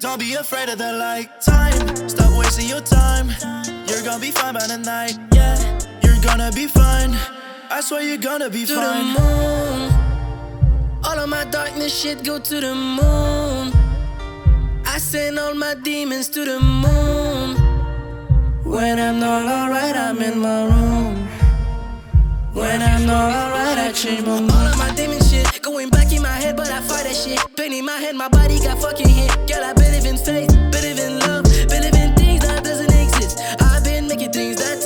Don't 0.00 0.20
be 0.20 0.34
afraid 0.34 0.68
of 0.68 0.78
the 0.78 0.92
light. 0.92 1.40
Time, 1.40 2.08
stop 2.08 2.30
wasting 2.38 2.68
your 2.68 2.80
time. 2.80 3.28
You're 3.88 4.02
gonna 4.02 4.20
be 4.20 4.30
fine 4.30 4.54
by 4.54 4.66
the 4.66 4.78
night. 4.78 5.18
Yeah, 5.32 5.56
you're 6.02 6.20
gonna 6.22 6.52
be 6.52 6.66
fine. 6.66 7.16
I 7.70 7.82
swear 7.82 8.02
you're 8.02 8.16
gonna 8.16 8.48
be 8.48 8.64
to 8.64 8.74
fine. 8.74 9.12
the 9.14 9.20
moon. 9.20 9.92
All 11.04 11.18
of 11.18 11.28
my 11.28 11.44
darkness 11.44 11.94
shit 11.94 12.24
go 12.24 12.38
to 12.38 12.60
the 12.60 12.74
moon. 12.74 13.72
I 14.86 14.96
send 14.98 15.38
all 15.38 15.54
my 15.54 15.74
demons 15.74 16.28
to 16.30 16.44
the 16.46 16.60
moon. 16.60 17.56
When 18.64 18.98
I'm 18.98 19.20
not 19.20 19.44
alright, 19.46 19.94
I'm 19.96 20.20
in 20.22 20.38
my 20.38 20.64
room. 20.64 21.28
When 22.54 22.80
I'm 22.80 23.06
not 23.06 23.34
alright, 23.36 23.78
I 23.78 23.92
change 23.92 24.26
my 24.26 24.40
mind. 24.40 24.50
All 24.50 24.66
of 24.66 24.78
my 24.78 24.94
demon 24.94 25.22
shit 25.22 25.60
going 25.60 25.90
back 25.90 26.10
in 26.10 26.22
my 26.22 26.28
head, 26.28 26.56
but 26.56 26.70
I 26.70 26.80
fight 26.80 27.04
that 27.04 27.14
shit. 27.14 27.38
Pain 27.54 27.74
in 27.74 27.84
my 27.84 27.98
head, 27.98 28.16
my 28.16 28.28
body 28.28 28.58
got 28.60 28.80
fucking 28.80 29.08
hit. 29.08 29.30
Girl, 29.46 29.62
I 29.62 29.74
believe 29.74 30.06
in 30.06 30.16
faith, 30.16 30.50
believe 30.72 30.98
in 30.98 31.18
love, 31.20 31.44
believe 31.68 31.94
in 31.94 32.14
things 32.16 32.40
that 32.46 32.64
doesn't 32.64 32.92
exist. 32.92 33.38
I've 33.60 33.84
been 33.84 34.08
making 34.08 34.32
things 34.32 34.56
that 34.56 34.82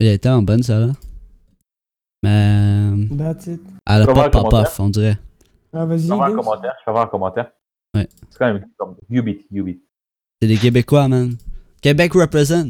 Elle 0.00 0.06
était 0.08 0.30
en 0.30 0.42
bonne, 0.42 0.62
ça, 0.62 0.78
là. 0.78 0.88
Mais. 2.22 2.92
That's 3.16 3.46
it. 3.46 3.60
Elle 3.86 4.02
a 4.02 4.06
pas 4.06 4.30
pop-off, 4.30 4.80
on 4.80 4.88
dirait. 4.88 5.18
Ah, 5.72 5.84
vas-y. 5.84 6.00
Je 6.00 6.08
vais 6.08 6.16
faire 6.16 6.22
un 6.22 6.34
commentaire. 6.34 6.74
Je 6.84 6.90
vais 6.90 6.96
faire 6.96 7.02
un 7.02 7.06
commentaire. 7.06 7.50
Ouais. 7.94 8.08
C'est 8.30 8.38
quand 8.38 8.46
même 8.46 8.64
comme 8.78 8.96
Qbeat, 9.10 9.46
Qbeat. 9.52 9.80
C'est 10.40 10.48
des 10.48 10.56
Québécois, 10.56 11.08
man. 11.08 11.36
Québec 11.82 12.14
represent. 12.14 12.68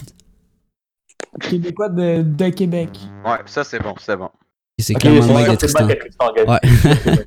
Québécois 1.40 1.88
de, 1.88 2.22
de 2.22 2.48
Québec. 2.48 2.90
Ouais, 3.24 3.38
ça, 3.46 3.62
c'est 3.62 3.78
bon, 3.80 3.94
c'est 3.98 4.16
bon. 4.16 4.30
C'est 4.78 4.94
Ok, 4.94 5.00
clairement 5.02 5.22
c'est 5.22 5.28
le 5.28 5.34
mec 5.34 5.60
de 5.60 5.66
c'est 5.66 5.98
Tristan. 5.98 6.34
Ouais. 6.34 7.24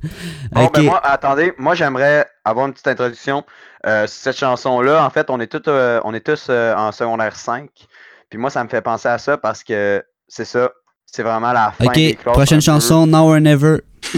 Bon, 0.52 0.64
ok. 0.66 0.74
ben 0.74 0.82
moi, 0.84 1.00
attendez, 1.04 1.52
moi 1.58 1.74
j'aimerais 1.74 2.26
avoir 2.44 2.66
une 2.66 2.72
petite 2.72 2.86
introduction. 2.86 3.44
Euh, 3.86 4.06
cette 4.06 4.36
chanson-là, 4.36 5.04
en 5.04 5.10
fait, 5.10 5.30
on 5.30 5.40
est, 5.40 5.46
tous, 5.46 5.68
euh, 5.68 6.00
on 6.04 6.14
est 6.14 6.24
tous 6.24 6.46
euh, 6.48 6.74
en 6.74 6.92
secondaire 6.92 7.34
5. 7.34 7.70
Puis 8.34 8.40
moi, 8.40 8.50
ça 8.50 8.64
me 8.64 8.68
fait 8.68 8.80
penser 8.82 9.06
à 9.06 9.16
ça 9.16 9.38
parce 9.38 9.62
que 9.62 10.02
c'est 10.26 10.44
ça. 10.44 10.68
C'est 11.06 11.22
vraiment 11.22 11.52
la 11.52 11.70
fin. 11.70 11.84
des 11.92 12.10
Ok, 12.14 12.18
classes 12.18 12.34
prochaine 12.34 12.60
chanson, 12.60 13.06
Now 13.06 13.32
or 13.32 13.38
Never. 13.38 13.76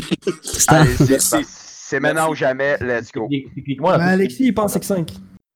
C'est 1.18 2.00
maintenant 2.00 2.30
ou 2.30 2.34
jamais, 2.34 2.78
let's 2.80 3.12
go. 3.12 3.28
Ben, 3.28 4.00
Alexis, 4.00 4.46
il 4.46 4.54
pense 4.54 4.72
que 4.72 4.82
5. 4.82 5.10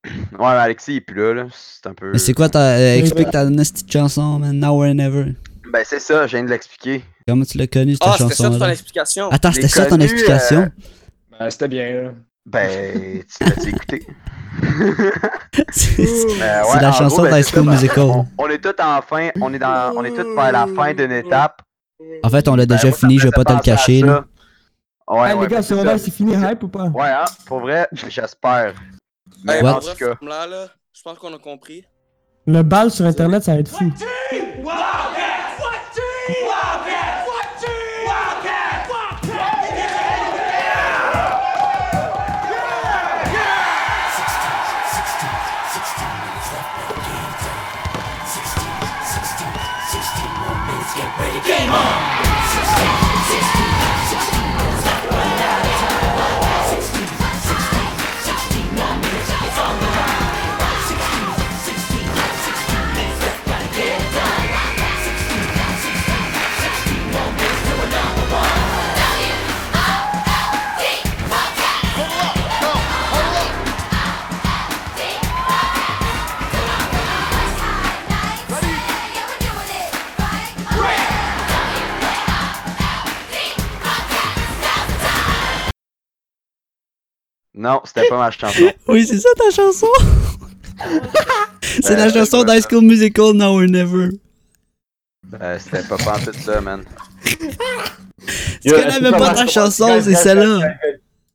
Ouais, 0.04 0.18
mais 0.38 0.44
Alexis, 0.46 0.92
il 0.92 0.96
est 0.96 1.00
plus 1.00 1.16
là, 1.16 1.32
là. 1.32 1.46
C'est 1.54 1.88
un 1.88 1.94
peu. 1.94 2.12
Mais 2.12 2.18
c'est 2.18 2.34
quoi 2.34 2.50
ta. 2.50 2.76
euh, 2.76 2.96
explique 2.98 3.30
ta 3.30 3.46
petite 3.46 3.90
chanson, 3.90 4.38
man? 4.38 4.58
Now 4.58 4.78
or 4.84 4.94
Never. 4.94 5.34
Ben, 5.72 5.82
c'est 5.82 5.98
ça, 6.00 6.26
je 6.26 6.36
viens 6.36 6.44
de 6.44 6.50
l'expliquer. 6.50 7.02
Comment 7.26 7.46
tu 7.46 7.56
l'as 7.56 7.66
connu, 7.66 7.94
cette 7.94 8.02
Ah, 8.04 8.16
c'était 8.18 8.34
ça 8.34 8.44
chanson 8.44 8.58
ton 8.58 8.68
explication. 8.68 9.30
Attends, 9.30 9.52
c'était 9.52 9.68
ça 9.68 9.86
ton 9.86 10.00
explication? 10.00 10.60
euh, 10.60 11.38
Ben, 11.38 11.48
c'était 11.48 11.68
bien, 11.68 12.02
là. 12.02 12.10
Ben, 12.46 13.22
tu 13.38 13.44
l'as 13.44 13.68
écouté. 13.68 14.06
C'est 15.70 16.02
Euh, 16.02 16.62
ouais, 16.64 16.80
la 16.80 16.92
chanson 16.92 17.16
gros, 17.16 17.22
ben, 17.24 17.34
d'High 17.36 17.44
c'est 17.44 17.50
School 17.54 17.64
ça, 17.66 17.70
Musical. 17.70 18.04
On, 18.04 18.26
on 18.38 18.48
est 18.48 18.58
tous 18.58 18.82
en 18.82 19.00
fin, 19.02 19.28
on 19.40 19.52
est 19.54 19.58
dans, 19.58 19.92
on 19.96 20.04
est 20.04 20.10
tous 20.10 20.34
vers 20.34 20.52
la 20.52 20.66
fin 20.66 20.92
d'une 20.94 21.12
étape. 21.12 21.62
En 22.24 22.28
fait, 22.30 22.48
on 22.48 22.56
l'a 22.56 22.66
Ben, 22.66 22.76
déjà 22.76 22.90
fini, 22.92 23.18
je 23.18 23.24
vais 23.26 23.30
pas 23.32 23.44
te 23.44 23.52
le 23.52 23.60
cacher. 23.60 24.00
là. 24.02 24.24
Ouais, 25.08 25.20
ouais, 25.20 25.28
les 25.28 25.34
ben, 25.40 25.46
gars, 25.48 25.62
c'est 25.62 25.68
secondaire, 25.74 25.98
ça. 25.98 26.04
c'est 26.04 26.10
fini, 26.10 26.32
hype 26.34 26.62
ou 26.62 26.68
pas? 26.68 26.84
Ouais, 26.84 27.08
hein, 27.08 27.24
pour 27.46 27.60
vrai, 27.60 27.88
j'espère. 27.92 28.74
Mais 29.44 29.62
en 29.62 29.78
tout 29.80 29.86
cas, 29.98 30.14
là, 30.22 30.46
là, 30.46 30.66
je 30.92 31.02
pense 31.02 31.18
qu'on 31.18 31.34
a 31.34 31.38
compris. 31.38 31.84
Le 32.46 32.62
bal 32.62 32.90
sur 32.90 33.04
internet, 33.06 33.42
ça 33.44 33.52
va 33.54 33.60
être 33.60 33.68
fou. 33.68 33.92
C'était 87.94 88.08
pas 88.08 88.18
ma 88.18 88.30
chanson. 88.30 88.72
Oui, 88.88 89.06
c'est 89.06 89.18
ça 89.18 89.28
ta 89.36 89.50
chanson? 89.50 89.86
c'est 91.62 91.96
la 91.96 92.06
Ben, 92.06 92.14
chanson 92.14 92.44
d'High 92.44 92.62
School 92.68 92.84
Musical 92.84 93.32
Now 93.34 93.60
or 93.60 93.66
Never. 93.68 94.10
Ben, 95.24 95.58
c'était 95.58 95.82
pas 95.82 95.96
pantoute 95.96 96.36
ça, 96.36 96.60
man. 96.60 96.84
Tu 98.62 98.70
connais 98.70 99.00
même 99.00 99.12
pas 99.12 99.34
ta 99.34 99.46
chanson, 99.46 100.00
c'est 100.00 100.14
celle-là. 100.14 100.74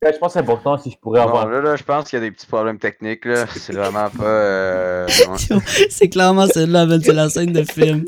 Je 0.01 0.17
pense 0.17 0.33
que 0.33 0.33
c'est 0.33 0.39
important 0.39 0.77
si 0.77 0.91
je 0.91 0.97
pourrais 0.97 1.21
avoir. 1.21 1.47
Là, 1.50 1.62
là, 1.62 1.75
je 1.75 1.83
pense 1.83 2.09
qu'il 2.09 2.19
y 2.19 2.21
a 2.21 2.25
des 2.25 2.31
petits 2.31 2.45
problèmes 2.45 2.77
techniques, 2.77 3.25
là. 3.25 3.45
C'est 3.55 3.74
vraiment 3.74 4.09
pas. 4.09 4.24
Euh... 4.24 5.07
ouais. 5.07 5.57
C'est 5.89 6.09
clairement 6.09 6.45
celle-là, 6.45 6.85
man. 6.85 7.01
C'est 7.03 7.13
la 7.13 7.27
scène 7.27 7.51
de 7.51 7.63
film. 7.63 8.05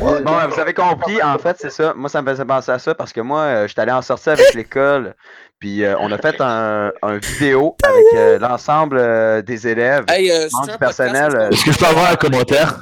Bon, 0.00 0.48
vous 0.50 0.60
avez 0.60 0.74
compris, 0.74 1.22
en 1.22 1.38
fait, 1.38 1.56
c'est 1.58 1.70
ça. 1.70 1.92
Moi, 1.94 2.08
ça 2.08 2.22
me 2.22 2.30
faisait 2.30 2.44
penser 2.44 2.70
à 2.72 2.78
ça 2.78 2.94
parce 2.94 3.12
que 3.12 3.20
moi, 3.20 3.40
euh, 3.40 3.68
j'étais 3.68 3.80
allé 3.82 3.92
en 3.92 4.02
sortie 4.02 4.30
avec 4.30 4.54
l'école. 4.54 5.14
Puis 5.58 5.84
euh, 5.84 5.96
on 6.00 6.12
a 6.12 6.18
fait 6.18 6.38
un, 6.40 6.92
un 7.02 7.16
vidéo 7.16 7.76
avec 7.82 8.04
euh, 8.14 8.38
l'ensemble 8.38 8.98
euh, 8.98 9.40
des 9.40 9.66
élèves, 9.66 10.04
Hey, 10.08 10.30
euh, 10.30 10.48
membres 10.52 10.66
c'est 10.66 10.72
du 10.72 10.78
personnel. 10.78 11.34
euh, 11.34 11.48
Est-ce 11.48 11.64
que 11.64 11.72
je 11.72 11.78
peux 11.78 11.86
avoir 11.86 12.10
un 12.12 12.16
commentaire? 12.16 12.78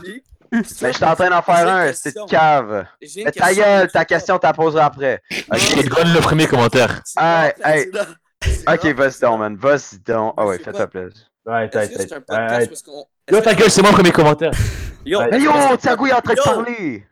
Ben, 0.50 0.62
j'étais 0.92 1.04
en 1.04 1.14
train 1.14 1.30
d'en 1.30 1.42
faire 1.42 1.68
un, 1.68 1.86
une 1.86 1.92
de 1.92 2.28
cave. 2.28 2.86
Mais 3.16 3.24
ta 3.24 3.30
question. 3.48 3.64
gueule, 3.64 3.90
ta 3.92 4.04
question, 4.04 4.38
t'as 4.38 4.52
poseras 4.52 4.86
après. 4.86 5.20
Je 5.30 5.82
te 5.82 5.88
donne 5.94 6.12
le 6.12 6.20
premier 6.20 6.46
commentaire. 6.48 7.00
C'est 7.04 7.20
Hey, 7.22 7.52
hey. 7.64 7.90
c'est. 7.92 8.50
C'est 8.66 8.70
Ok, 8.70 8.86
vas-y 8.96 9.20
donc, 9.20 9.38
man. 9.40 9.56
Vas-y 9.56 9.98
donc. 10.00 10.34
Ah 10.36 10.46
ouais, 10.46 10.56
C'est 10.58 10.64
fais-toi 10.64 10.86
plaisir. 10.88 11.26
Ouais, 11.46 11.70
Est-ce 11.72 12.82
que 12.82 12.90
Yo, 13.30 13.40
ta 13.40 13.54
gueule, 13.54 13.70
c'est 13.70 13.82
mon 13.82 13.92
premier 13.92 14.12
commentaire. 14.12 14.52
Yo. 15.06 15.20
Mais 15.30 15.40
yo, 15.40 15.52
Thiago 15.80 16.06
il 16.06 16.10
est 16.10 16.14
en 16.14 16.20
train 16.20 16.34
de 16.34 16.40
parler! 16.40 17.06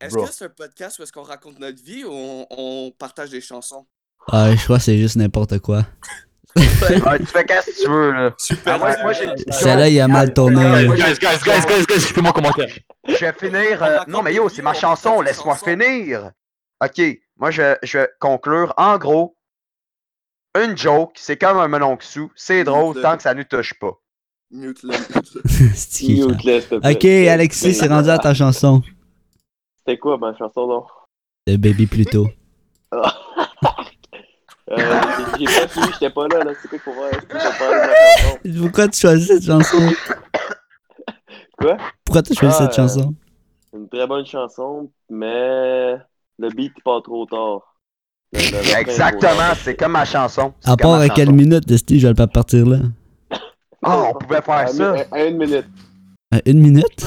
Est-ce 0.00 0.14
que 0.16 0.26
c'est 0.32 0.44
un 0.46 0.48
podcast 0.48 0.98
où 0.98 1.02
est-ce 1.04 1.12
qu'on 1.12 1.22
raconte 1.22 1.58
notre 1.60 1.82
vie 1.82 2.04
ou 2.04 2.10
on, 2.12 2.46
on 2.50 2.90
partage 2.98 3.30
des 3.30 3.40
chansons? 3.40 3.86
Ah, 4.30 4.54
je 4.54 4.62
crois 4.64 4.78
que 4.78 4.82
c'est 4.82 4.98
juste 4.98 5.14
n'importe 5.16 5.58
quoi. 5.60 5.82
Ouais, 6.56 7.18
tu 7.18 7.26
fais 7.26 7.44
qu'est-ce 7.44 7.66
que 7.70 7.82
tu 7.84 7.88
veux, 7.88 8.10
là. 8.12 8.34
Super. 8.38 8.78
Ah 8.82 8.96
moi. 9.02 9.12
Celle-là, 9.50 9.88
il 9.88 10.00
a 10.00 10.08
mal 10.08 10.32
tourné. 10.34 10.86
Guys, 10.88 11.14
guys, 11.20 11.38
guys, 11.44 11.60
guys, 11.66 11.86
guys, 11.86 12.00
je 12.00 12.12
fais 12.14 12.20
mon 12.22 12.32
commentaire. 12.32 12.68
Je 13.06 13.14
vais 13.14 13.32
finir. 13.32 13.82
euh, 13.82 13.98
Non, 14.08 14.22
mais 14.22 14.34
yo, 14.34 14.48
c'est 14.48 14.62
ma 14.62 14.74
chanson, 14.74 15.20
laisse-moi 15.20 15.54
finir. 15.56 16.32
Ok, 16.82 17.00
moi, 17.36 17.50
je, 17.52 17.76
je 17.82 17.98
vais 17.98 18.08
conclure. 18.20 18.74
En 18.76 18.98
gros, 18.98 19.36
une 20.60 20.76
joke, 20.76 21.12
c'est 21.16 21.36
comme 21.36 21.58
un 21.58 21.68
melon 21.68 21.96
sous. 22.00 22.30
C'est 22.34 22.64
drôle 22.64 23.00
tant 23.00 23.16
que 23.16 23.22
ça 23.22 23.34
ne 23.34 23.42
touche 23.44 23.74
pas. 23.74 23.92
Mute-le, 24.50 24.90
mute-le. 25.14 25.42
S'il 25.74 26.20
te 26.20 26.32
plaît. 26.42 26.94
Ok, 26.94 27.04
Alexis, 27.04 27.74
c'est 27.74 27.88
rendu 27.88 28.10
à 28.10 28.18
ta 28.18 28.34
chanson. 28.34 28.82
C'était 29.78 29.98
quoi 29.98 30.16
ma 30.18 30.36
chanson, 30.36 30.66
non? 30.66 30.84
De 31.46 31.56
Baby 31.56 31.86
Pluto. 31.86 32.28
Euh, 34.68 35.00
j'ai 35.38 35.44
pas 35.44 35.68
suivi, 35.68 35.86
j'étais 35.92 36.10
pas 36.10 36.26
là, 36.26 36.42
là. 36.42 36.50
C'est 36.60 36.66
quoi 36.68 36.78
pour 36.80 36.94
voir? 36.94 37.10
Chanson? 37.12 38.38
Pourquoi 38.60 38.88
tu 38.88 38.98
choisis 38.98 39.28
cette 39.28 39.44
chanson? 39.44 39.78
Quoi? 41.56 41.76
Pourquoi 42.04 42.22
tu 42.22 42.34
choisis 42.34 42.58
Ah, 42.58 42.64
cette 42.64 42.74
chanson? 42.74 43.14
C'est 43.70 43.78
une 43.78 43.88
très 43.88 44.08
bonne 44.08 44.26
chanson, 44.26 44.90
mais 45.08 45.94
le 46.40 46.48
beat 46.48 46.72
pas 46.84 47.00
trop 47.00 47.26
tard. 47.26 47.76
Le- 48.32 48.40
le 48.40 48.80
Exactement, 48.80 49.54
c'est 49.62 49.76
comme 49.76 49.92
ma 49.92 50.04
chanson. 50.04 50.52
À 50.64 50.76
part 50.76 51.00
à 51.00 51.08
quelle 51.10 51.30
minute 51.32 51.68
de 51.68 51.76
style, 51.76 52.00
je 52.00 52.08
vais 52.08 52.14
pas 52.14 52.26
partir 52.26 52.66
là. 52.66 52.78
Ah, 53.84 54.04
on 54.10 54.14
pouvait 54.14 54.40
faire 54.42 54.54
À 54.54 54.66
ça. 54.68 54.92
mi- 54.92 55.00
À 55.12 55.24
une 55.24 55.36
minute. 55.38 55.66
À 56.32 56.38
une 56.46 56.60
minute? 56.60 57.06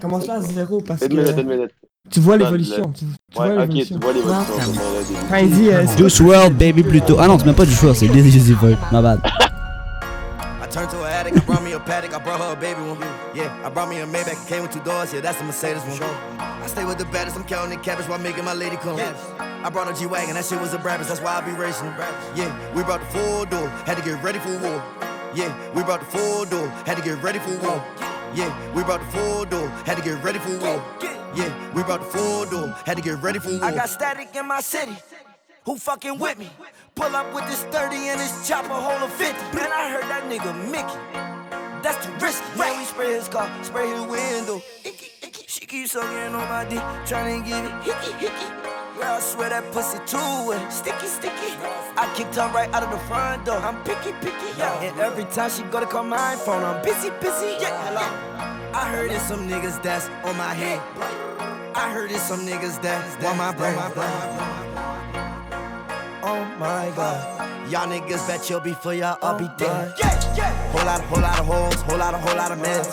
Commence 0.00 0.26
là 0.26 0.34
à 0.34 0.40
zéro? 0.40 0.80
Parce 0.80 1.02
Une 1.02 1.08
minute, 1.16 1.28
une 1.30 1.36
que 1.36 1.40
minute. 1.42 1.70
tu 2.10 2.20
vois 2.20 2.36
l'évolution. 2.36 2.92
Tu, 2.94 3.04
tu 3.32 3.38
Ouais, 3.38 3.54
vois 3.54 3.64
ok, 3.64 3.68
l'évolution. 3.72 3.96
tu 3.96 4.04
vois 4.04 4.12
l'évolution. 4.12 4.72
Dit. 5.08 5.14
Quand 5.30 5.36
il 5.36 5.50
dit 5.50 5.68
euh, 5.70 5.86
Juice 5.96 6.20
World, 6.20 6.56
Baby 6.56 6.82
Pluto. 6.82 7.16
Ah 7.18 7.26
non, 7.26 7.38
c'est 7.38 7.46
même 7.46 7.54
pas 7.54 7.64
du 7.66 7.74
choix, 7.74 7.94
c'est 7.94 8.06
Lil 8.06 8.26
Uzi 8.26 8.54
Vert. 8.54 8.78
My 8.92 9.02
bad. 9.02 9.20
I 9.24 10.66
turned 10.76 10.90
to 10.90 10.96
an 11.04 11.06
addict, 11.06 11.36
I 11.36 11.40
brought 11.40 11.62
me 11.62 11.72
a 11.74 11.78
paddock, 11.80 12.12
I 12.14 12.18
brought 12.18 12.40
her 12.40 12.52
a 12.52 12.56
baby 12.56 12.80
one. 12.80 12.98
Yeah, 13.34 13.48
I 13.64 13.70
brought 13.70 13.88
me 13.88 14.00
a 14.00 14.06
Maybach, 14.06 14.46
came 14.48 14.62
with 14.62 14.72
two 14.72 14.80
doors, 14.82 15.12
yeah, 15.14 15.20
that's 15.20 15.40
a 15.40 15.44
Mercedes 15.44 15.82
one. 15.86 16.02
I 16.40 16.66
stay 16.66 16.84
with 16.84 16.98
the 16.98 17.04
baddest, 17.06 17.36
I'm 17.36 17.44
counting 17.44 17.78
the 17.78 17.82
cabbage 17.84 18.08
while 18.08 18.18
making 18.18 18.44
my 18.44 18.54
lady 18.54 18.76
come. 18.76 18.98
I 19.38 19.70
brought 19.70 19.88
a 19.88 19.94
G-Wagon, 19.94 20.34
that 20.34 20.44
shit 20.44 20.60
was 20.60 20.74
a 20.74 20.78
Brabus, 20.78 21.06
that's 21.08 21.20
why 21.20 21.38
I 21.38 21.40
be 21.42 21.52
racing. 21.52 21.86
Yeah, 22.34 22.50
we 22.74 22.82
brought 22.82 23.00
the 23.00 23.06
full 23.18 23.44
door, 23.46 23.68
had 23.86 23.96
to 23.98 24.02
get 24.02 24.20
ready 24.24 24.40
for 24.40 24.50
war. 24.58 24.82
Yeah, 25.34 25.50
we 25.74 25.82
brought 25.82 26.00
the 26.00 26.06
full 26.06 26.44
door, 26.44 26.68
had 26.86 26.96
to 26.96 27.02
get 27.02 27.20
ready 27.20 27.40
for 27.40 27.58
war. 27.58 27.84
Yeah, 28.34 28.50
we 28.72 28.84
brought 28.84 29.00
the 29.00 29.18
full 29.18 29.44
door, 29.44 29.68
had 29.84 29.96
to 29.96 30.02
get 30.02 30.22
ready 30.22 30.38
for 30.38 30.56
war. 30.58 30.84
Yeah, 31.34 31.72
we 31.74 31.82
brought 31.82 32.00
the 32.00 32.18
full 32.18 32.44
door, 32.46 32.68
had 32.86 32.96
to 32.96 33.02
get 33.02 33.20
ready 33.20 33.40
for 33.40 33.50
war. 33.50 33.64
I 33.64 33.74
got 33.74 33.88
static 33.88 34.34
in 34.36 34.46
my 34.46 34.60
city. 34.60 34.96
Who 35.64 35.76
fucking 35.76 36.18
with 36.18 36.38
me? 36.38 36.50
Pull 36.94 37.16
up 37.16 37.34
with 37.34 37.46
this 37.46 37.64
30 37.64 37.96
and 37.96 38.20
this 38.20 38.46
chopper 38.46 38.68
hold 38.68 39.02
a 39.02 39.08
50. 39.08 39.56
Man, 39.56 39.72
I 39.72 39.90
heard 39.90 40.04
that 40.04 40.22
nigga 40.30 40.54
Mickey. 40.70 41.82
That's 41.82 42.06
too 42.06 42.12
risky. 42.24 42.44
Yeah, 42.56 42.78
we 42.78 42.84
spray 42.84 43.14
his 43.14 43.28
car, 43.28 43.50
spray 43.64 43.90
his 43.90 44.02
window. 44.02 44.62
Keeps 45.74 45.90
sucking 45.90 46.32
on 46.36 46.48
my 46.48 46.64
dick, 46.64 46.78
trying 47.04 47.42
to 47.42 47.48
get 47.50 47.64
it 47.64 47.72
hickey, 47.82 48.12
hickey. 48.12 48.46
Girl, 48.94 49.18
I 49.18 49.18
swear 49.18 49.48
that 49.50 49.72
pussy 49.72 49.98
too 50.06 50.46
wet. 50.46 50.72
Sticky, 50.72 51.08
sticky. 51.08 51.50
I 51.96 52.08
kicked 52.14 52.36
her 52.36 52.46
right 52.54 52.72
out 52.72 52.84
of 52.84 52.92
the 52.92 52.98
front 53.08 53.44
door. 53.44 53.58
I'm 53.58 53.82
picky, 53.82 54.12
picky. 54.20 54.56
Yeah. 54.56 54.82
And 54.82 55.00
every 55.00 55.24
time 55.24 55.50
she 55.50 55.64
go 55.64 55.80
to 55.80 55.86
call 55.86 56.04
my 56.04 56.36
phone, 56.36 56.62
I'm 56.62 56.80
busy, 56.84 57.10
busy. 57.20 57.56
Yeah. 57.58 57.74
Hello. 57.88 58.06
I 58.72 58.88
heard 58.88 59.10
it's 59.10 59.24
some 59.24 59.48
niggas 59.48 59.82
that's 59.82 60.06
on 60.22 60.36
my 60.36 60.54
head. 60.54 60.78
I 61.74 61.90
heard 61.92 62.12
it's 62.12 62.22
some 62.22 62.46
niggas 62.46 62.80
that 62.82 63.02
want 63.20 63.38
my 63.38 63.52
brain. 63.52 63.74
Oh 66.22 66.44
my 66.56 66.92
god. 66.94 67.53
Y'all 67.74 67.88
niggas 67.88 68.24
bet 68.28 68.48
you'll 68.48 68.60
be 68.60 68.72
for 68.72 68.94
y'all, 68.94 69.18
I'll 69.20 69.36
be 69.36 69.48
dead. 69.58 69.94
Yeah, 69.98 70.36
yeah. 70.36 70.70
Whole 70.70 70.86
lot, 70.86 71.00
whole 71.00 71.20
lot 71.20 71.40
of 71.40 71.46
hoes, 71.46 71.82
whole 71.82 71.98
lot 71.98 72.14
whole 72.14 72.36
lot 72.36 72.52
of 72.52 72.60
men. 72.60 72.84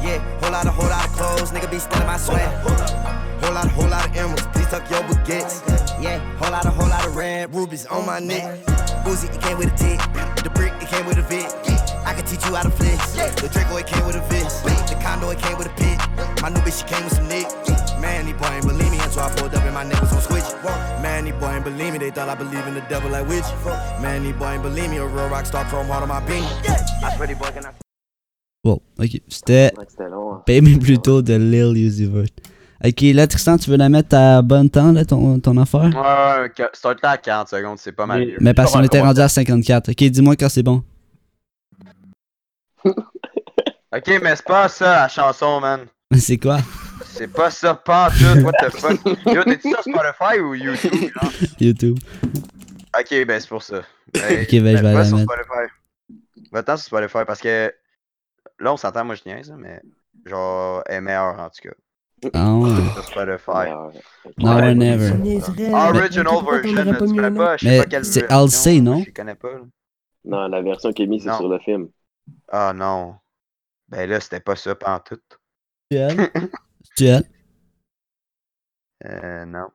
Yeah, 0.00 0.16
whole 0.40 0.50
lot 0.50 0.66
whole 0.66 0.88
lot 0.88 1.04
of 1.04 1.12
clothes, 1.12 1.50
nigga 1.50 1.70
be 1.70 1.78
stealing 1.78 2.06
my 2.06 2.16
sweat. 2.16 2.48
Whole 2.64 3.52
lot, 3.52 3.68
whole 3.68 3.88
lot 3.88 4.08
of 4.08 4.16
emeralds, 4.16 4.46
please 4.46 4.66
tuck 4.68 4.88
your 4.88 5.02
baguettes. 5.02 5.60
Yeah, 6.02 6.20
whole 6.38 6.52
lot 6.52 6.64
whole 6.64 6.88
lot 6.88 7.06
of 7.06 7.14
red 7.14 7.54
rubies 7.54 7.84
on 7.84 8.06
my 8.06 8.18
neck. 8.18 8.64
Uzi, 9.04 9.28
it 9.28 9.42
came 9.42 9.58
with 9.58 9.74
a 9.74 9.76
tick. 9.76 10.00
The 10.42 10.48
brick, 10.48 10.72
it 10.80 10.88
came 10.88 11.04
with 11.04 11.18
a 11.18 11.22
vid. 11.22 11.44
I 12.06 12.14
can 12.14 12.24
teach 12.24 12.42
you 12.46 12.54
how 12.54 12.62
to 12.62 12.70
flex. 12.70 13.12
The 13.42 13.46
Draco, 13.46 13.76
it 13.76 13.88
came 13.88 14.06
with 14.06 14.16
a 14.16 14.22
fist. 14.22 14.64
The 14.64 14.98
condo, 15.02 15.28
it 15.28 15.38
came 15.38 15.58
with 15.58 15.66
a 15.66 15.74
pit. 15.76 16.00
My 16.40 16.48
new 16.48 16.60
bitch, 16.60 16.80
she 16.80 16.88
came 16.88 17.04
with 17.04 17.12
some 17.12 17.28
nick. 17.28 17.44
Man, 18.00 18.26
he 18.26 18.32
boy 18.32 18.46
ain't 18.48 18.66
believe 18.66 18.90
me 18.90 18.98
until 19.00 19.20
I 19.22 19.28
pulled 19.36 19.54
up 19.54 19.64
and 19.64 19.74
my 19.74 19.84
neck 19.84 20.00
was 20.00 20.12
on 20.12 20.20
switch. 20.22 20.44
Man, 21.02 21.26
he 21.26 21.32
boy 21.32 21.50
ain't 21.54 21.64
believe 21.64 21.92
me, 21.92 21.98
they 21.98 22.10
thought 22.10 22.28
I 22.28 22.34
believe 22.34 22.66
in 22.66 22.74
the 22.74 22.82
devil 22.88 23.10
like 23.10 23.28
witch. 23.28 23.44
Man, 24.00 24.24
he 24.24 24.32
boy 24.32 24.52
ain't 24.54 24.62
believe 24.62 24.90
me, 24.90 24.98
a 24.98 25.06
real 25.06 25.28
rock 25.28 25.46
star 25.46 25.64
chrome 25.66 25.86
heart 25.88 26.02
on 26.02 26.08
my 26.08 26.20
beanie. 26.20 26.46
I 27.04 27.14
swear, 27.16 27.28
he 27.28 27.34
boy 27.34 27.50
can 27.52 27.64
I 27.66 27.70
Bon, 28.62 28.78
ok. 28.98 29.20
C'était 29.28 29.72
Ouais, 29.78 30.08
long. 30.10 30.34
hein. 30.34 30.42
Baby 30.46 30.78
Pluto 30.78 31.22
de 31.22 31.34
Lil 31.34 31.76
Uzi 31.78 32.06
Vert. 32.06 32.26
Ok, 32.84 33.00
là, 33.14 33.26
Tristan, 33.26 33.56
tu 33.58 33.70
veux 33.70 33.76
la 33.76 33.88
mettre 33.88 34.14
à 34.16 34.42
bon 34.42 34.68
temps, 34.68 34.92
là, 34.92 35.04
ton, 35.04 35.38
ton 35.40 35.56
affaire? 35.58 35.80
Ouais, 35.94 36.40
ouais, 36.42 36.50
que- 36.54 36.70
start 36.76 36.98
là 37.02 37.10
à 37.10 37.16
40 37.18 37.48
secondes, 37.48 37.78
c'est 37.78 37.92
pas 37.92 38.06
mal 38.06 38.26
Mais- 38.40 38.52
parce 38.54 38.72
qu'on 38.72 38.82
était 38.82 39.00
rendu 39.00 39.20
à 39.20 39.28
54. 39.28 39.90
Ok, 39.90 40.04
dis-moi 40.04 40.36
quand 40.36 40.48
c'est 40.48 40.62
bon. 40.62 40.82
Ok, 43.92 44.06
mais 44.22 44.36
c'est 44.36 44.44
pas 44.46 44.68
ça 44.68 45.00
la 45.02 45.08
chanson, 45.08 45.58
man. 45.60 45.80
C'est 46.16 46.38
quoi? 46.38 46.58
C'est 47.20 47.28
pas 47.30 47.50
ça, 47.50 47.74
tout, 47.74 47.90
what 48.46 48.52
the 48.62 48.70
fuck? 48.70 48.98
Yo, 49.26 49.44
t'es-tu 49.44 49.68
sur 49.68 49.82
Spotify 49.82 50.40
ou 50.40 50.54
YouTube, 50.54 51.10
genre? 51.12 51.30
YouTube. 51.60 51.98
Ok, 52.98 53.26
ben 53.26 53.38
c'est 53.38 53.48
pour 53.50 53.62
ça. 53.62 53.82
Ben, 54.14 54.22
Ok, 54.42 54.50
ben, 54.52 54.74
je 54.78 54.82
vais 54.82 54.82
va 54.82 54.92
la 54.94 55.04
sur 55.04 55.18
mettre. 55.18 55.30
Spotify. 55.30 55.72
Va-t'en 56.50 56.76
sur 56.78 56.86
Spotify 56.86 57.18
parce 57.26 57.40
que 57.42 57.74
là, 58.58 58.72
on 58.72 58.78
s'entend, 58.78 59.04
moi 59.04 59.16
je 59.16 59.20
niaise, 59.26 59.54
mais 59.54 59.82
genre, 60.24 60.82
elle 60.86 60.94
est 60.94 61.00
meilleure 61.02 61.38
en 61.38 61.50
tout 61.50 61.68
cas. 61.68 61.74
Ouais. 62.54 62.70
Sur 62.94 63.04
Spotify. 63.04 63.68
Now 64.38 64.56
or 64.56 64.74
never. 64.74 65.10
Original 65.74 66.42
version, 66.42 67.06
tu 67.06 67.14
connais 67.14 67.30
pas? 67.36 67.56
Je 67.58 67.64
sais 67.66 67.70
Mais 67.70 67.78
pas 67.80 67.84
quelle 67.84 68.04
c'est 68.06 68.20
version, 68.20 68.38
Halsey, 68.38 68.80
non? 68.80 69.04
Je 69.06 69.10
connais 69.10 69.34
pas. 69.34 69.52
là. 69.52 69.60
Non, 70.24 70.48
la 70.48 70.62
version 70.62 70.90
qui 70.90 71.02
est 71.02 71.06
mise, 71.06 71.24
c'est 71.24 71.36
sur 71.36 71.50
le 71.50 71.58
film. 71.58 71.90
Ah 72.50 72.72
non. 72.74 73.16
Ben 73.90 74.08
là, 74.08 74.20
c'était 74.20 74.40
pas 74.40 74.56
ça 74.56 74.74
pantoute. 74.74 75.38
Tu 75.90 75.98
aimes? 76.98 77.22
Euh, 79.04 79.44
non. 79.46 79.68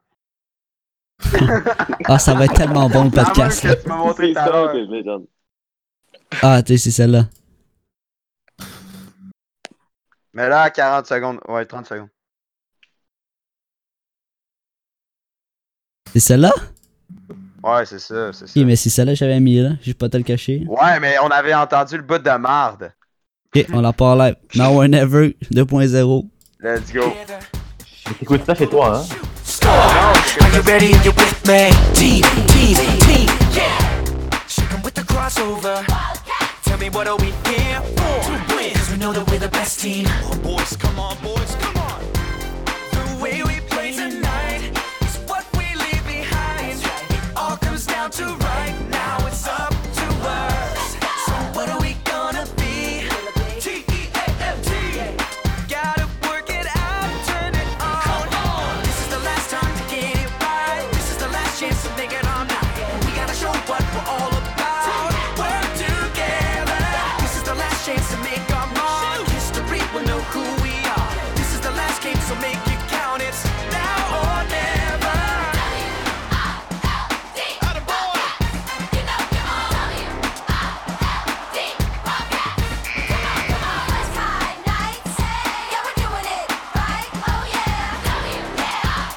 Ah, 2.08 2.19
ça 2.19 2.36
va 2.36 2.45
être 2.45 2.54
tellement 2.54 2.88
bon 2.89 3.06
le 3.06 3.10
podcast, 3.10 3.63
là. 3.63 3.75
tu 3.75 3.89
montré 3.89 4.34
ça. 4.34 4.63
Ah, 6.41 6.62
tu 6.62 6.73
sais, 6.73 6.84
c'est 6.84 6.91
celle-là. 6.91 7.28
Mais 10.34 10.49
là, 10.49 10.63
à 10.63 10.69
40 10.69 11.08
secondes. 11.08 11.39
Ouais, 11.47 11.65
30 11.65 11.88
secondes. 11.88 12.10
C'est 16.13 16.19
celle-là? 16.19 16.54
Ouais, 17.63 17.86
c'est 17.86 17.99
ça, 17.99 18.32
c'est 18.32 18.47
ça. 18.47 18.60
Ok, 18.60 18.65
mais 18.65 18.75
c'est 18.75 18.89
celle-là 18.89 19.13
que 19.13 19.17
j'avais 19.17 19.39
mis 19.39 19.60
là. 19.60 19.71
Je 19.82 19.88
vais 19.88 19.93
pas 19.95 20.10
te 20.10 20.17
le 20.17 20.23
cacher. 20.23 20.63
Ouais, 20.67 20.99
mais 20.99 21.17
on 21.19 21.28
avait 21.30 21.54
entendu 21.54 21.97
le 21.97 22.04
bout 22.04 22.19
de 22.19 22.38
marde. 22.38 22.93
Ok, 23.56 23.65
on 23.73 23.82
la 23.82 23.93
part 23.93 24.15
live. 24.15 24.36
Now 24.56 24.78
or 24.78 24.88
never 24.88 25.30
2.0. 25.51 26.30
Let's 26.65 26.91
go. 26.91 27.13
Mais 28.08 28.13
t'écoutes 28.15 28.43
ça 28.43 28.56
chez 28.56 28.65
toi, 28.65 28.97
hein 28.97 29.06
Are 29.67 30.15
you 30.51 30.62
ready 30.62 30.93
and 30.95 31.06
you 31.06 31.12
with 31.12 31.47
me? 31.47 31.69
Yeah! 33.54 33.69
With 34.84 34.95
the 34.95 35.04
crossover. 35.04 35.86
Tell 36.63 36.80
me 36.80 36.89
what 36.89 37.06
are 37.08 37.17
we 37.17 37.28
here 37.45 37.82
for? 37.95 38.19
To 38.23 38.56
win, 38.56 38.73
cause 38.73 38.89
we 38.89 38.97
know 38.97 39.13
that 39.13 39.30
we're 39.30 39.38
the 39.38 39.47
best 39.47 39.80
team. 39.80 40.08
Oh, 40.23 40.36
boys, 40.41 40.75
come 40.75 40.97
on, 40.97 41.15
boys, 41.21 41.56
come 41.60 41.78
on. 41.78 42.01
The 42.93 43.21
way 43.21 43.43
we 43.43 43.60
play 43.69 43.91
tonight 43.91 44.63
is 45.01 45.17
what 45.28 45.45
we 45.54 45.65
leave 45.75 46.04
behind. 46.08 46.82
It 46.82 47.38
all 47.38 47.58
comes 47.58 47.86
down 47.86 48.10
to 48.10 48.44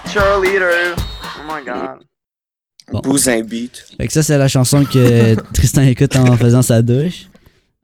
cheerleader. 0.08 0.94
Oh 0.96 1.42
my 1.48 1.64
god. 1.64 2.04
Bon. 2.90 3.00
Bousin 3.00 3.42
beat. 3.42 3.84
Fait 3.96 4.06
que 4.06 4.12
ça, 4.12 4.22
c'est 4.22 4.38
la 4.38 4.48
chanson 4.48 4.84
que 4.84 5.34
Tristan 5.52 5.82
écoute 5.82 6.16
en 6.16 6.36
faisant 6.36 6.62
sa 6.62 6.80
douche. 6.82 7.26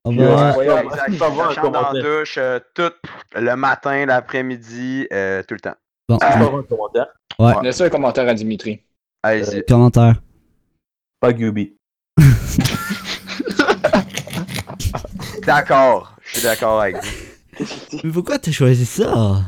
On 0.04 0.14
va. 0.16 0.56
Ouais, 0.56 0.66
Ouais, 0.68 0.82
ouais, 0.84 1.54
chante 1.54 1.72
dans 1.72 1.92
la 1.92 2.00
douche 2.00 2.37
euh, 2.38 2.58
tout 2.74 2.90
le 3.37 3.54
matin, 3.56 4.06
l'après-midi, 4.06 5.06
euh, 5.12 5.42
tout 5.46 5.54
le 5.54 5.60
temps. 5.60 5.74
Bon, 6.08 6.16
avoir 6.18 6.56
un 6.56 6.62
commentaire? 6.62 7.06
ouais. 7.38 7.54
Laissez 7.62 7.84
un 7.84 7.88
commentaire 7.90 8.28
à 8.28 8.34
Dimitri. 8.34 8.80
Allez-y. 9.22 9.62
Commentaire. 9.64 10.20
Pas 11.20 11.32
Gubi. 11.32 11.74
D'accord. 15.46 16.16
Je 16.22 16.38
suis 16.38 16.42
d'accord 16.42 16.80
avec 16.80 16.96
vous. 16.96 17.10
Mais 18.02 18.10
pourquoi 18.10 18.38
t'as 18.38 18.50
choisi 18.52 18.84
ça? 18.84 19.42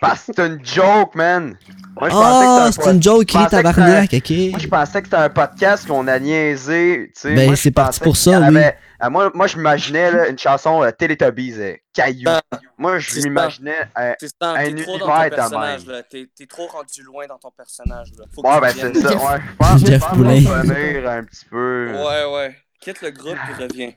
Parce 0.00 0.24
que 0.26 0.32
c'est 0.34 0.46
une 0.46 0.64
joke, 0.64 1.14
man. 1.14 1.56
Moi, 2.00 2.08
je 2.08 2.14
pensais 2.14 2.46
Oh, 2.48 2.66
que 2.68 2.72
c'est 2.84 2.88
un 2.88 2.94
une 2.94 3.02
joke, 3.02 3.26
que 3.26 3.48
tabarnak, 3.50 4.12
ok? 4.14 4.30
Moi, 4.30 4.58
je 4.58 4.66
pensais 4.68 5.02
que 5.02 5.06
c'était 5.08 5.16
un 5.22 5.28
podcast 5.28 5.86
qu'on 5.86 6.06
a 6.08 6.18
niaisé. 6.18 7.10
tu 7.14 7.20
sais. 7.20 7.34
Ben, 7.34 7.54
c'est 7.56 7.70
parti 7.70 8.00
pour 8.00 8.16
ça, 8.16 8.38
oui. 8.40 8.46
avait- 8.46 8.76
euh, 9.02 9.10
moi, 9.10 9.30
moi, 9.34 9.46
je 9.46 9.56
m'imaginais 9.56 10.10
là, 10.10 10.28
une 10.28 10.38
chanson 10.38 10.82
euh, 10.82 10.90
Teletubbies, 10.90 11.54
euh, 11.58 11.74
Caillou. 11.92 12.24
Ah, 12.28 12.40
moi, 12.78 12.98
je 12.98 13.20
m'imaginais 13.20 13.74
un, 13.96 14.14
Tristan, 14.18 14.54
un 14.54 14.64
t'es 14.72 14.82
trop 14.82 14.98
dans 14.98 15.06
univers 15.06 15.78
là. 15.86 16.02
T'es 16.08 16.28
t'es 16.34 16.46
trop 16.46 16.66
rendu 16.68 17.02
loin 17.02 17.26
dans 17.28 17.38
ton 17.38 17.50
personnage, 17.50 18.08
là. 18.18 18.24
Faut 18.34 18.42
Ouais, 18.42 18.60
ben, 18.60 18.72
c'est 18.74 18.96
ça. 18.96 19.08
Ouais, 19.14 19.40
je 19.50 19.56
pense, 19.58 19.80
je 19.80 19.86
Jeff 19.86 20.02
Poulin. 20.08 20.30
revenir 20.30 21.10
un 21.10 21.24
petit 21.24 21.44
peu. 21.50 21.92
Ouais, 21.92 22.34
ouais. 22.34 22.56
Quitte 22.80 23.02
le 23.02 23.10
groupe 23.10 23.36
puis 23.44 23.64
reviens. 23.64 23.92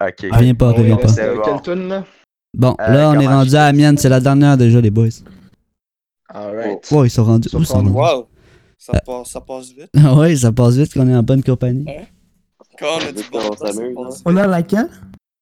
Ok. 0.00 0.30
Reviens 0.30 0.54
pas, 0.54 0.70
reviens 0.70 0.96
pas. 0.96 1.18
euh, 1.18 1.36
bon. 1.36 1.42
Quelle 1.42 1.62
tune 1.62 1.88
là? 1.88 2.04
Bon, 2.54 2.76
Euh, 2.80 2.88
là, 2.92 3.10
on 3.10 3.18
est 3.20 3.26
rendu 3.26 3.54
à 3.56 3.66
la 3.66 3.72
mienne, 3.72 3.98
c'est 3.98 4.08
la 4.08 4.20
dernière 4.20 4.56
déjà, 4.56 4.80
les 4.80 4.90
boys. 4.90 5.08
Alright. 6.32 6.90
Ouais, 6.90 7.06
ils 7.06 7.10
sont 7.10 7.24
rendus. 7.24 7.48
Où 7.54 7.58
ils 7.60 7.66
sont 7.66 7.74
rendus? 7.74 7.90
Wow! 7.90 8.28
Ça, 8.76 8.92
Euh. 8.94 8.98
passe, 9.04 9.30
ça 9.30 9.40
passe 9.40 9.68
vite. 9.70 9.90
Ah 9.96 10.14
ouais, 10.16 10.36
ça 10.36 10.52
passe 10.52 10.76
vite 10.76 10.92
qu'on 10.92 11.08
est 11.08 11.14
en 11.16 11.22
bonne 11.22 11.42
compagnie. 11.42 11.84
Quand 12.78 12.86
on 13.00 13.08
a 13.08 13.12
du 13.12 13.22
bon 13.32 13.40
temps, 13.40 13.56
ça 13.66 13.72
s'amuse, 13.72 13.94
passe 13.96 14.22
On 14.24 14.36
a 14.36 14.46
laquelle 14.46 14.88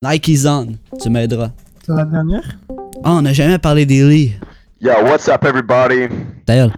Nike's 0.03 0.47
on, 0.47 0.69
tu 1.03 1.11
m'aideras. 1.11 1.51
C'est 1.85 1.93
la 1.95 2.05
dernière? 2.05 2.43
Ah, 3.05 3.13
on 3.13 3.23
n'a 3.23 3.33
jamais 3.33 3.59
parlé 3.59 3.85
d'Eli. 3.85 4.33
Yo, 4.81 4.91
what's 5.05 5.29
up, 5.29 5.45
everybody? 5.45 6.09
D'ailleurs, 6.47 6.73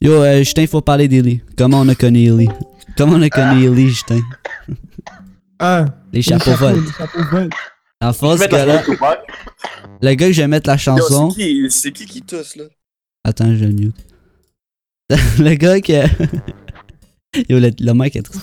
yo, 0.00 0.12
euh, 0.12 0.38
Justin, 0.38 0.66
faut 0.66 0.80
parler 0.80 1.08
d'Eli. 1.08 1.40
Comment 1.56 1.80
on 1.80 1.88
a 1.88 1.94
connu 1.94 2.20
Eli? 2.26 2.48
Comment 2.96 3.14
on 3.16 3.22
a 3.22 3.28
connu 3.30 3.64
Eli, 3.64 3.88
Justin? 3.88 4.20
Ah, 5.58 5.84
Les 6.12 6.22
chapeaux 6.22 6.52
vols. 6.54 6.80
Les 6.84 6.92
chapeaux 6.92 7.24
vols. 7.30 7.50
En 8.00 8.12
Je 8.12 8.16
face, 8.18 8.30
vais 8.30 8.36
ce 8.36 8.40
mettre 8.42 8.52
la 8.56 8.58
gars-là, 8.66 8.78
chanson 8.78 8.92
Tupac. 8.92 9.18
le 10.02 10.14
gars 10.14 10.26
que 10.28 10.32
je 10.32 10.40
vais 10.42 10.48
mettre 10.48 10.68
la 10.70 10.76
chanson. 10.78 11.30
c'est 11.30 11.36
qui, 11.42 11.70
c'est 11.70 11.92
qui 11.92 12.06
qui 12.06 12.22
tousse, 12.22 12.54
là? 12.56 12.64
Attends, 13.24 13.54
je 13.56 13.64
le 13.64 13.72
mute. 13.72 13.96
le 15.38 15.54
gars 15.54 15.80
qui. 15.80 15.92
Yo, 17.48 17.58
le, 17.60 17.70
le 17.78 17.92
mic 17.94 18.16
est 18.16 18.22
trop. 18.22 18.38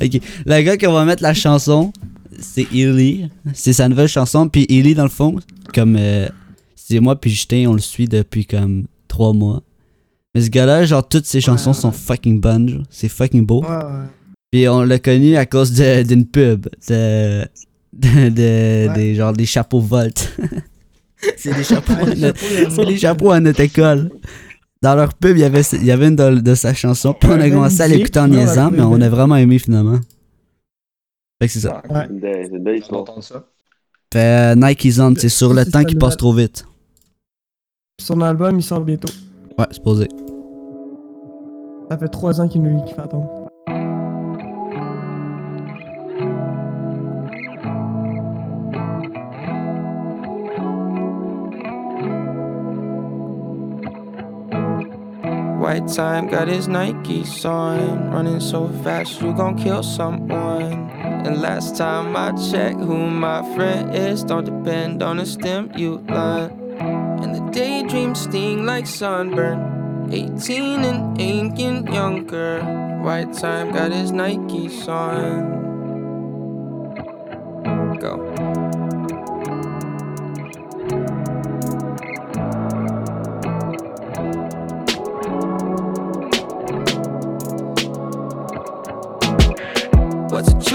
Ok. 0.00 0.20
Le 0.46 0.62
gars 0.62 0.76
qu'on 0.78 0.92
va 0.92 1.04
mettre 1.04 1.22
la 1.22 1.34
chanson, 1.34 1.92
c'est 2.38 2.66
Ely. 2.72 3.28
C'est 3.52 3.72
sa 3.72 3.88
nouvelle 3.88 4.08
chanson. 4.08 4.48
Puis 4.48 4.64
Ely, 4.68 4.94
dans 4.94 5.02
le 5.04 5.08
fond, 5.10 5.36
comme. 5.74 5.96
euh, 5.98 6.28
c'est 6.76 7.00
moi, 7.00 7.20
puis 7.20 7.30
Justin, 7.30 7.66
on 7.68 7.74
le 7.74 7.80
suit 7.80 8.08
depuis 8.08 8.46
comme 8.46 8.86
trois 9.08 9.32
mois. 9.34 9.62
Mais 10.34 10.40
ce 10.42 10.48
gars-là, 10.50 10.84
genre, 10.86 11.06
toutes 11.06 11.26
ses 11.26 11.40
chansons 11.40 11.72
sont 11.74 11.92
fucking 11.92 12.40
bonnes. 12.40 12.84
C'est 12.90 13.08
fucking 13.08 13.44
beau. 13.44 13.62
Ouais. 13.62 14.06
Puis 14.50 14.68
on 14.68 14.82
l'a 14.82 14.98
connu 14.98 15.36
à 15.36 15.44
cause 15.46 15.72
de- 15.72 16.02
d'une 16.02 16.26
pub. 16.26 16.66
De. 16.88 17.44
de, 17.92 18.28
de- 18.28 18.94
des, 18.94 19.14
genre, 19.16 19.32
des 19.32 19.46
chapeaux 19.46 19.80
Volt. 19.80 20.32
c'est 21.36 21.54
des 21.54 21.64
chapeaux. 21.64 21.92
Ouais, 21.92 22.14
les 22.14 22.24
à 22.24 22.96
chapeaux, 22.96 23.30
les 23.30 23.36
à 23.36 23.40
notre 23.40 23.60
école. 23.60 24.10
Dans 24.80 24.94
leur 24.94 25.14
pub, 25.14 25.36
il 25.36 25.40
y 25.40 25.44
avait, 25.44 25.62
il 25.72 25.84
y 25.84 25.90
avait 25.90 26.06
une 26.06 26.16
de, 26.16 26.40
de 26.40 26.54
sa 26.54 26.72
chanson. 26.72 27.12
Puis 27.12 27.28
on 27.30 27.40
a 27.40 27.50
commencé 27.50 27.80
à 27.80 27.88
l'écouter 27.88 28.20
en 28.20 28.28
la 28.28 28.28
niaisant, 28.28 28.70
mais 28.70 28.82
on 28.82 29.00
a 29.00 29.08
vraiment 29.08 29.36
aimé 29.36 29.58
finalement. 29.58 29.98
Fait 31.40 31.46
que 31.46 31.52
c'est 31.52 31.60
ça. 31.60 31.82
Ouais. 31.90 32.06
Fait 34.12 34.18
euh, 34.18 34.54
Nike's 34.54 34.98
on, 35.00 35.14
c'est 35.16 35.28
sur 35.28 35.52
le 35.52 35.64
temps 35.64 35.84
qui 35.84 35.94
passe 35.96 36.16
trop 36.16 36.32
vite. 36.32 36.64
Son 38.00 38.20
album, 38.20 38.58
il 38.58 38.62
sort 38.62 38.80
bientôt. 38.80 39.12
Ouais, 39.58 39.66
c'est 39.70 39.82
posé. 39.82 40.08
Ça 41.90 41.98
fait 41.98 42.08
trois 42.08 42.40
ans 42.40 42.48
qu'il 42.48 42.62
nous 42.62 42.82
qu'il 42.84 42.94
fait 42.94 43.00
attendre. 43.02 43.37
White 55.68 55.86
time 55.88 56.28
got 56.28 56.48
his 56.48 56.66
Nikes 56.66 57.44
on. 57.44 58.10
Running 58.10 58.40
so 58.40 58.68
fast, 58.82 59.20
you 59.20 59.34
gon' 59.34 59.54
kill 59.54 59.82
someone. 59.82 60.88
And 60.88 61.42
last 61.42 61.76
time 61.76 62.16
I 62.16 62.32
checked, 62.50 62.80
who 62.80 63.10
my 63.10 63.42
friend 63.54 63.94
is, 63.94 64.24
don't 64.24 64.46
depend 64.46 65.02
on 65.02 65.18
the 65.18 65.26
stimulant. 65.26 66.52
And 66.80 67.34
the 67.34 67.40
daydream 67.52 68.14
sting 68.14 68.64
like 68.64 68.86
sunburn. 68.86 70.08
18 70.10 70.86
and 70.86 71.20
ain't 71.20 71.54
getting 71.54 71.92
younger. 71.92 72.62
White 73.02 73.34
time 73.34 73.70
got 73.70 73.92
his 73.92 74.10
Nikes 74.10 74.88
on. 74.88 75.58
Go. 77.98 78.47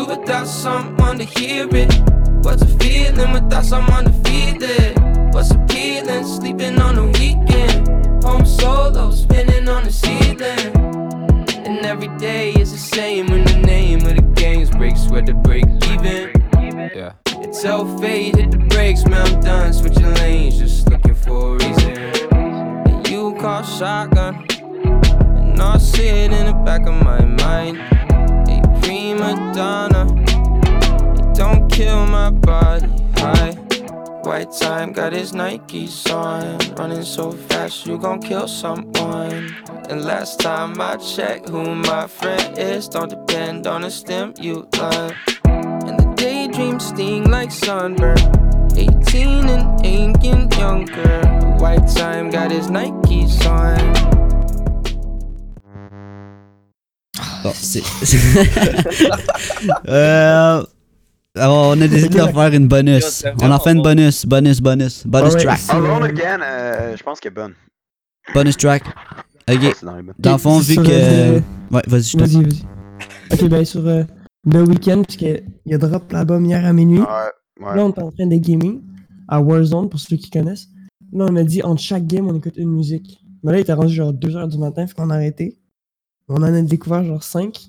Without 0.08 0.48
someone 0.48 1.18
to 1.18 1.24
hear 1.24 1.68
it? 1.72 1.94
What's 2.44 2.62
a 2.62 2.68
feeling 2.78 3.32
without 3.32 3.66
someone 3.66 4.06
to 4.06 4.12
feel 4.30 4.62
it? 4.62 4.98
What's 5.34 5.52
appealing? 5.52 6.26
Sleeping 6.26 6.80
on 6.82 6.96
the 6.96 7.06
weekend. 7.20 8.24
Home 8.24 8.46
solo, 8.46 9.12
spinning 9.12 9.68
on 9.68 9.84
the 9.84 9.92
ceiling. 9.92 10.76
And 11.66 11.86
every 11.86 12.10
day 12.18 12.52
is 12.54 12.72
the 12.72 12.78
same 12.78 13.28
when 13.28 13.44
the 13.44 13.58
name 13.58 14.06
of 14.06 14.16
the 14.16 14.22
games 14.36 14.70
breaks 14.70 15.08
where 15.10 15.22
the 15.22 15.34
break 15.34 15.66
even. 15.92 16.32
Yeah. 16.96 17.14
It's 17.28 17.62
so 17.62 17.86
fate, 17.98 18.36
hit 18.36 18.52
the 18.52 18.58
brakes, 18.58 19.06
man, 19.06 19.26
I'm 19.28 19.42
done 19.42 19.74
switching 19.74 20.14
lanes, 20.16 20.58
just 20.60 20.90
looking 20.90 21.16
for 21.16 21.56
a 21.56 21.68
reason. 21.68 21.98
And 22.88 23.08
you 23.10 23.36
call 23.40 23.64
shotgun, 23.64 24.46
and 24.50 25.62
I'll 25.62 25.80
see 25.80 26.08
it 26.08 26.32
in 26.32 26.46
the 26.48 26.54
back 26.66 26.88
of 26.88 26.94
my 27.04 27.24
mind. 27.26 27.93
Prima 28.94 29.34
donna, 29.56 30.06
don't 31.34 31.68
kill 31.68 32.06
my 32.06 32.30
body 32.30 32.86
high. 33.16 33.54
White 34.22 34.52
time 34.52 34.94
got 34.94 35.14
his 35.14 35.32
Nikes 35.32 36.14
on, 36.14 36.60
running 36.76 37.02
so 37.02 37.32
fast 37.32 37.88
you 37.88 37.98
gon' 37.98 38.22
kill 38.22 38.48
someone. 38.48 39.56
And 39.90 40.06
last 40.06 40.42
time 40.42 40.80
I 40.80 40.98
checked, 40.98 41.50
who 41.50 41.74
my 41.74 42.06
friend 42.06 42.56
is, 42.56 42.88
don't 42.88 43.10
depend 43.10 43.66
on 43.66 43.84
a 43.84 43.90
stimulant. 43.90 45.16
And 45.44 46.00
the 46.00 46.14
daydreams 46.16 46.90
sting 46.90 47.32
like 47.32 47.52
sunburn. 47.52 48.20
18 48.78 49.50
and 49.50 49.84
ain't 49.84 50.22
getting 50.22 50.52
younger. 50.52 51.26
White 51.58 51.88
time 51.96 52.30
got 52.30 52.52
his 52.52 52.68
Nikes 52.68 53.44
on. 53.48 54.03
Bon, 57.44 57.52
c'est. 57.54 57.84
euh. 59.90 60.64
alors, 61.36 61.68
on 61.76 61.82
a 61.82 61.88
décidé 61.88 62.20
de 62.20 62.28
faire 62.28 62.54
une 62.54 62.68
bonus. 62.68 63.26
On 63.42 63.52
en 63.52 63.60
fait 63.60 63.72
une 63.74 63.82
bonus, 63.82 64.26
bonus, 64.26 64.62
bonus. 64.62 65.06
Bonus 65.06 65.36
track. 65.36 65.60
Alone 65.70 66.04
Again, 66.04 66.40
euh, 66.42 66.96
je 66.98 67.04
pense 67.04 67.20
qu'elle 67.20 67.32
est 67.32 67.36
bonne. 67.36 67.54
Bonus 68.34 68.58
track. 68.58 68.84
Ok. 69.50 69.76
dans 70.20 70.32
le 70.34 70.38
fond, 70.38 70.60
vu 70.60 70.76
que. 70.76 70.82
euh, 70.90 71.40
Ouais, 71.72 71.82
vas-y, 71.88 72.04
je 72.04 72.18
te. 72.18 72.24
Vas-y, 72.24 72.44
vas-y. 72.44 72.64
Ok, 73.34 73.50
ben 73.50 73.66
sur 73.66 73.86
euh, 73.88 74.04
The 74.50 74.56
Weeknd, 74.68 75.04
puisqu'il 75.04 75.74
a 75.74 75.78
drop 75.78 76.12
l'album 76.12 76.46
hier 76.46 76.64
à 76.66 76.72
minuit. 76.72 77.00
Ouais, 77.00 77.66
ouais. 77.66 77.76
Là, 77.76 77.86
on 77.86 77.92
est 77.92 78.00
en 78.00 78.12
train 78.12 78.28
de 78.28 78.36
gaming 78.36 78.82
à 79.28 79.42
Warzone, 79.42 79.90
pour 79.90 80.00
ceux 80.00 80.18
qui 80.18 80.30
connaissent. 80.30 80.68
Là, 81.12 81.26
on 81.30 81.36
a 81.36 81.44
dit 81.44 81.64
entre 81.64 81.82
chaque 81.82 82.06
game, 82.06 82.28
on 82.28 82.36
écoute 82.36 82.56
une 82.58 82.70
musique. 82.72 83.20
Mais 83.44 83.52
là, 83.52 83.58
il 83.58 83.62
était 83.62 83.74
rendu 83.74 83.94
genre 83.94 84.14
2h 84.14 84.50
du 84.50 84.58
matin, 84.58 84.88
fait 84.88 84.94
qu'on 84.94 85.10
a 85.10 85.16
arrêté. 85.16 85.58
On 86.30 86.36
en 86.38 86.44
a 86.54 86.62
découvert 86.62 87.04
genre 87.04 87.24
5. 87.24 87.60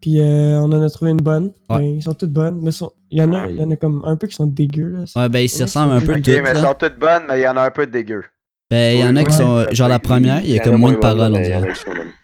Puis 0.00 0.20
euh, 0.20 0.60
on 0.60 0.70
en 0.72 0.80
a 0.82 0.88
trouvé 0.90 1.10
une 1.10 1.16
bonne. 1.18 1.46
Ouais. 1.68 1.78
Ben, 1.78 1.82
ils 1.82 2.02
sont 2.02 2.14
toutes 2.14 2.32
bonnes. 2.32 2.60
Mais 2.62 2.70
sont- 2.70 2.92
il 3.10 3.18
y, 3.18 3.22
en 3.22 3.32
a, 3.32 3.46
il 3.48 3.56
y 3.56 3.62
en 3.64 3.70
a 3.70 3.76
comme 3.76 4.02
un 4.06 4.16
peu 4.16 4.26
qui 4.26 4.34
sont 4.36 4.46
dégueux. 4.46 4.88
Là. 4.90 5.22
Ouais, 5.22 5.28
ben, 5.28 5.40
ils 5.40 5.48
s'y 5.48 5.62
ressemblent 5.62 5.92
un 5.94 6.00
peu 6.00 6.12
Ok, 6.12 6.22
toutes. 6.22 6.26
mais 6.42 6.50
elles 6.50 6.60
sont 6.60 6.74
toutes 6.78 6.98
bonnes, 6.98 7.22
mais 7.28 7.40
il 7.40 7.42
y 7.42 7.48
en 7.48 7.56
a 7.56 7.62
un 7.62 7.70
peu 7.70 7.86
de 7.86 7.90
dégueu. 7.92 8.22
Ben, 8.70 8.96
il 8.96 9.00
y 9.00 9.04
en 9.04 9.16
a 9.16 9.24
qui 9.24 9.32
sont. 9.32 9.64
Genre, 9.72 9.88
la 9.88 9.98
première, 9.98 10.40
il 10.44 10.50
y 10.50 10.58
a 10.58 10.62
comme 10.62 10.76
moins 10.76 10.92
de 10.92 10.98
paroles, 10.98 11.32
on 11.34 11.40
dirait. 11.40 11.62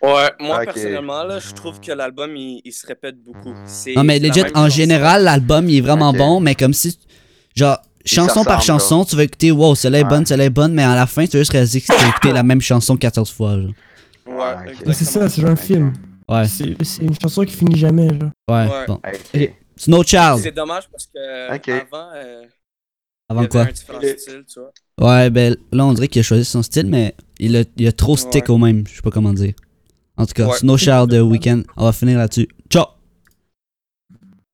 Ouais, 0.03 0.31
moi 0.41 0.61
personnellement, 0.65 1.25
là, 1.25 1.39
je 1.39 1.53
trouve 1.55 1.81
que 1.81 1.91
l'album 1.93 2.37
il, 2.37 2.61
il 2.65 2.73
se 2.73 2.87
répète 2.87 3.17
beaucoup. 3.25 3.55
Non, 3.97 4.05
mais 4.05 4.19
legit, 4.19 4.43
en 4.55 4.69
général, 4.69 5.25
l'album, 5.25 5.69
il 5.69 5.79
est 5.79 5.81
vraiment 5.81 6.13
bon, 6.13 6.41
mais 6.41 6.55
comme 6.55 6.75
si. 6.75 6.99
Genre, 7.57 7.79
chanson 8.05 8.45
par 8.45 8.61
chanson, 8.63 9.05
tu 9.07 9.17
vas 9.17 9.25
écouter, 9.25 9.51
wow, 9.53 9.75
celle-là 9.75 10.01
est 10.01 10.03
Ouais. 10.03 10.09
bonne, 10.11 10.27
celle-là 10.27 10.45
est 10.45 10.51
bonne, 10.51 10.75
mais 10.75 10.83
à 10.83 10.95
la 10.95 11.07
fin, 11.07 11.25
tu 11.25 11.33
vas 11.33 11.39
juste 11.39 11.53
réaliser 11.53 11.81
que 11.81 11.87
tu 11.87 11.93
as 11.93 12.09
écouté 12.09 12.33
la 12.33 12.43
même 12.43 12.61
chanson 12.61 12.97
14 12.97 13.31
fois. 13.33 13.59
Genre. 13.59 13.71
Ouais, 14.27 14.75
Mais 14.87 14.93
c'est 14.93 15.05
ça, 15.05 15.29
c'est 15.29 15.43
genre 15.43 15.51
un 15.51 15.57
film. 15.57 15.93
Ouais. 16.29 16.47
C'est 16.49 16.83
c'est 16.83 17.03
une 17.05 17.19
chanson 17.21 17.45
qui 17.45 17.53
finit 17.53 17.77
jamais, 17.77 18.09
genre. 18.09 18.31
Ouais, 18.49 18.67
Ouais. 18.69 18.87
bon. 18.89 19.01
Snow 19.77 20.03
Child. 20.03 20.39
C'est 20.39 20.53
dommage 20.53 20.89
parce 20.91 21.07
que 21.07 21.51
avant, 21.51 22.09
euh, 22.15 22.45
Avant 23.29 23.43
il 23.43 23.45
y 23.45 23.49
quoi? 23.49 23.61
avait 23.63 23.71
un 23.71 23.73
différent 23.73 24.01
style, 24.17 24.45
tu 24.47 24.61
vois. 24.61 25.09
Ouais, 25.17 25.31
ben 25.31 25.57
là, 25.73 25.85
on 25.85 25.93
dirait 25.93 26.09
qu'il 26.09 26.21
a 26.21 26.23
choisi 26.23 26.45
son 26.45 26.63
style, 26.63 26.87
mais 26.87 27.15
il 27.39 27.57
a, 27.57 27.65
il 27.77 27.87
a 27.89 27.93
trop 27.93 28.17
stick 28.17 28.45
Ouais. 28.45 28.51
au 28.55 28.59
même. 28.59 28.87
Je 28.87 28.95
sais 28.97 29.03
pas 29.03 29.11
comment 29.11 29.33
dire. 29.33 29.53
En 30.17 30.25
tout 30.27 30.33
cas, 30.35 30.47
Ouais. 30.47 30.57
Snow 30.57 30.77
Child 30.79 31.11
de 31.11 31.21
Weekend. 31.21 31.65
On 31.77 31.85
va 31.85 31.93
finir 31.93 32.19
là-dessus. 32.19 32.49
Ciao! 32.71 32.85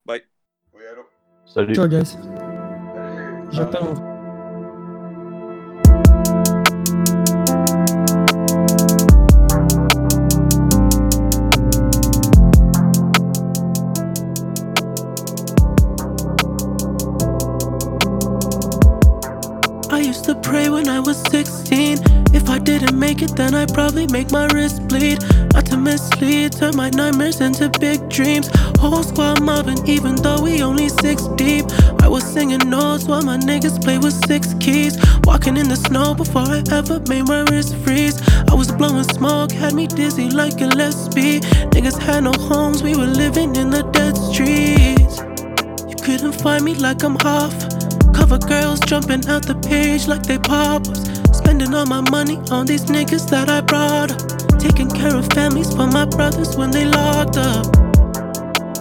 Bye. 0.07 0.23
Salut. 1.47 1.75
Ciao, 1.75 1.87
guys. 1.87 2.17
J'appelle 3.53 4.10
I 20.01 20.05
used 20.05 20.25
to 20.25 20.35
pray 20.35 20.71
when 20.71 20.89
I 20.89 20.99
was 20.99 21.19
16. 21.31 21.99
If 22.33 22.49
I 22.49 22.59
didn't 22.59 22.99
make 22.99 23.21
it, 23.21 23.37
then 23.37 23.55
I'd 23.55 23.75
probably 23.75 24.07
make 24.07 24.31
my 24.33 24.47
wrist 24.47 24.89
bleed. 24.89 25.19
Not 25.53 25.67
to 25.67 25.77
mislead, 25.77 26.53
turn 26.53 26.75
my 26.75 26.89
nightmares 26.89 27.43
into 27.43 27.69
big 27.79 28.09
dreams. 28.09 28.49
Whole 28.79 29.03
squad 29.03 29.43
mobbing, 29.43 29.87
even 29.87 30.15
though 30.15 30.41
we 30.41 30.63
only 30.63 30.89
six 30.89 31.25
deep. 31.37 31.67
I 32.01 32.09
was 32.09 32.25
singing 32.25 32.71
notes 32.71 33.05
while 33.05 33.21
my 33.21 33.37
niggas 33.37 33.85
play 33.85 33.99
with 33.99 34.15
six 34.25 34.55
keys. 34.55 34.97
Walking 35.25 35.59
in 35.59 35.69
the 35.69 35.77
snow 35.77 36.15
before 36.15 36.49
I 36.49 36.63
ever 36.73 36.99
made 37.07 37.29
my 37.29 37.43
wrist 37.51 37.77
freeze. 37.85 38.19
I 38.51 38.55
was 38.55 38.73
blowing 38.73 39.05
smoke, 39.05 39.53
had 39.53 39.75
me 39.75 39.87
dizzy 39.87 40.31
like 40.31 40.57
Gillespie. 40.57 41.41
Niggas 41.75 41.99
had 41.99 42.25
no 42.25 42.33
homes, 42.33 42.83
we 42.83 42.97
were 42.97 43.13
living 43.25 43.55
in 43.55 43.69
the 43.69 43.83
dead 43.93 44.17
streets. 44.17 45.19
You 45.91 45.97
couldn't 46.03 46.41
find 46.41 46.65
me 46.65 46.75
like 46.75 47.03
I'm 47.03 47.19
off. 47.19 47.70
Cover 48.15 48.39
girls 48.39 48.81
jumping 48.81 49.27
out 49.29 49.47
the 49.47 49.55
page 49.55 50.07
like 50.07 50.23
they 50.23 50.39
pop 50.39 50.87
ups. 50.89 51.03
Spending 51.37 51.75
all 51.75 51.87
my 51.87 52.03
money 52.11 52.39
on 52.51 52.67
these 52.67 52.85
niggas 52.87 53.29
that 53.31 53.49
I 53.49 53.61
brought 53.61 54.13
up. 54.13 54.59
Taking 54.59 54.91
care 54.91 55.17
of 55.17 55.27
families 55.29 55.71
for 55.75 55.87
my 55.87 56.05
brothers 56.05 56.57
when 56.57 56.71
they 56.71 56.85
locked 56.85 57.37
up. 57.37 57.67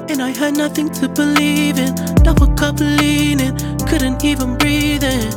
And 0.10 0.22
I 0.22 0.30
had 0.30 0.58
nothing 0.58 0.90
to 1.00 1.08
believe 1.08 1.78
in. 1.78 1.94
Double 2.24 2.48
cup 2.56 2.80
leaning, 2.80 3.56
couldn't 3.88 4.24
even 4.24 4.58
breathe 4.58 5.04
in. 5.04 5.32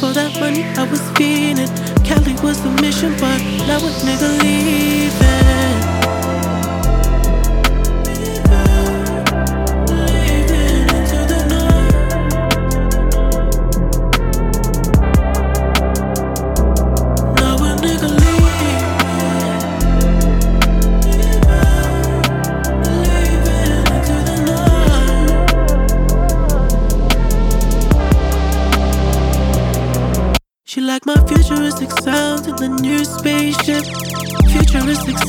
For 0.00 0.12
that 0.12 0.36
money 0.40 0.64
I 0.76 0.84
was 0.90 1.02
feeling. 1.16 1.68
Cali 2.04 2.34
was 2.42 2.62
the 2.62 2.70
mission, 2.80 3.12
but 3.20 3.38
now 3.68 3.78
a 3.78 3.90
nigga. 4.04 4.42
Leaving 4.42 5.99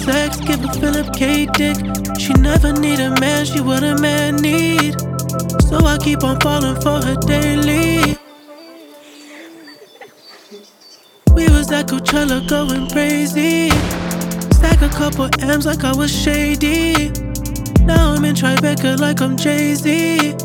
sex, 0.04 0.40
give 0.40 0.64
a 0.64 0.72
Philip 0.80 1.14
K 1.14 1.46
dick. 1.54 1.78
She 2.20 2.34
never 2.34 2.74
need 2.74 3.00
a 3.00 3.12
man, 3.20 3.46
she 3.46 3.62
what 3.62 3.84
a 3.84 3.96
man 3.98 4.36
need. 4.38 5.00
So 5.70 5.78
I 5.86 5.98
keep 5.98 6.24
on 6.24 6.40
falling 6.40 6.80
for 6.82 7.02
her 7.06 7.16
daily. 7.28 8.18
We 11.34 11.48
was 11.50 11.72
at 11.72 11.88
Coachella 11.88 12.48
going 12.48 12.90
crazy. 12.90 13.70
Stack 14.58 14.82
a 14.82 14.90
couple 14.90 15.30
M's 15.40 15.66
like 15.66 15.84
I 15.84 15.96
was 15.96 16.12
shady. 16.12 17.10
Now 17.86 18.14
I'm 18.14 18.26
in 18.26 18.36
Tribeca 18.36 19.00
like 19.00 19.22
I'm 19.22 19.38
Jay 19.38 19.74
Z. 19.76 20.36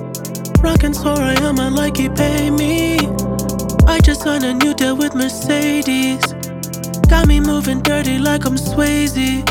Rockin' 0.62 0.92
Sorayama 0.92 1.74
like 1.76 1.96
he 1.96 2.08
pay 2.08 2.50
me. 2.50 2.98
I 3.86 4.00
just 4.00 4.22
signed 4.22 4.44
a 4.44 4.54
new 4.54 4.74
deal 4.74 4.96
with 4.96 5.14
Mercedes. 5.14 6.35
Got 7.08 7.28
me 7.28 7.40
moving 7.40 7.80
dirty 7.82 8.18
like 8.18 8.44
I'm 8.44 8.56
Swayze. 8.56 9.44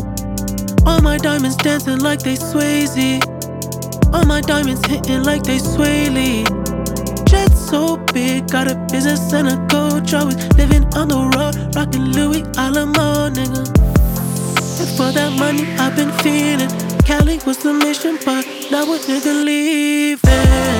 All 0.86 1.00
my 1.00 1.16
diamonds 1.16 1.56
dancing 1.56 2.00
like 2.00 2.20
they 2.20 2.36
Swayze. 2.36 3.20
All 4.12 4.24
my 4.24 4.40
diamonds 4.40 4.84
hitting 4.86 5.24
like 5.24 5.42
they 5.42 5.58
Sway 5.58 6.08
Lee. 6.10 6.44
Jet 7.24 7.52
so 7.52 7.96
big, 8.12 8.48
got 8.48 8.70
a 8.70 8.76
business 8.90 9.32
and 9.32 9.48
a 9.48 9.56
coach. 9.68 10.14
Always 10.14 10.36
living 10.56 10.84
on 10.94 11.08
the 11.08 11.20
road, 11.36 11.74
rocking 11.74 12.12
Louis 12.12 12.44
Alamo, 12.56 13.30
nigga. 13.30 13.64
And 14.80 14.90
for 14.96 15.10
that 15.12 15.32
money, 15.38 15.66
I've 15.78 15.96
been 15.96 16.12
feeling. 16.22 16.70
Cali 17.04 17.38
was 17.46 17.58
the 17.58 17.72
mission, 17.72 18.18
but 18.24 18.44
now 18.70 18.84
a 18.84 18.98
nigga 18.98 19.44
leaving. 19.44 20.75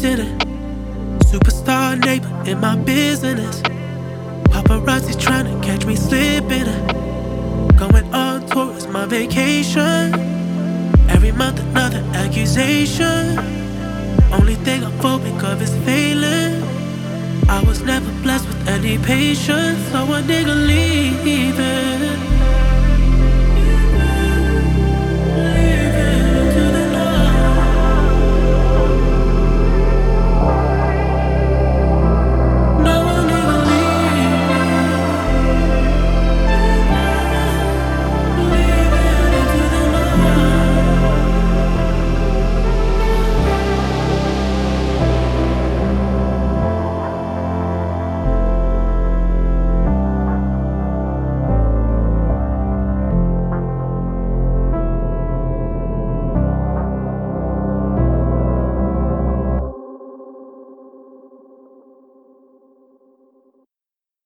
Superstar 0.00 2.02
neighbor 2.02 2.30
in 2.46 2.58
my 2.58 2.74
business. 2.74 3.60
Paparazzi 4.48 5.20
trying 5.20 5.44
to 5.44 5.66
catch 5.66 5.84
me 5.84 5.94
slipping. 5.94 6.64
Going 7.76 8.06
on 8.14 8.46
tour 8.46 8.74
is 8.78 8.86
my 8.86 9.04
vacation. 9.04 10.14
Every 11.10 11.32
month 11.32 11.60
another 11.60 12.02
accusation. 12.14 13.38
Only 14.32 14.54
thing 14.64 14.84
I'm 14.84 14.92
phobic 15.00 15.38
of 15.44 15.60
is 15.60 15.76
failing. 15.84 16.62
I 17.50 17.62
was 17.66 17.82
never 17.82 18.10
blessed 18.22 18.48
with 18.48 18.68
any 18.68 18.96
patience, 18.96 19.86
so 19.90 20.04
a 20.04 20.22
nigga 20.22 20.66
leaving. 20.66 22.29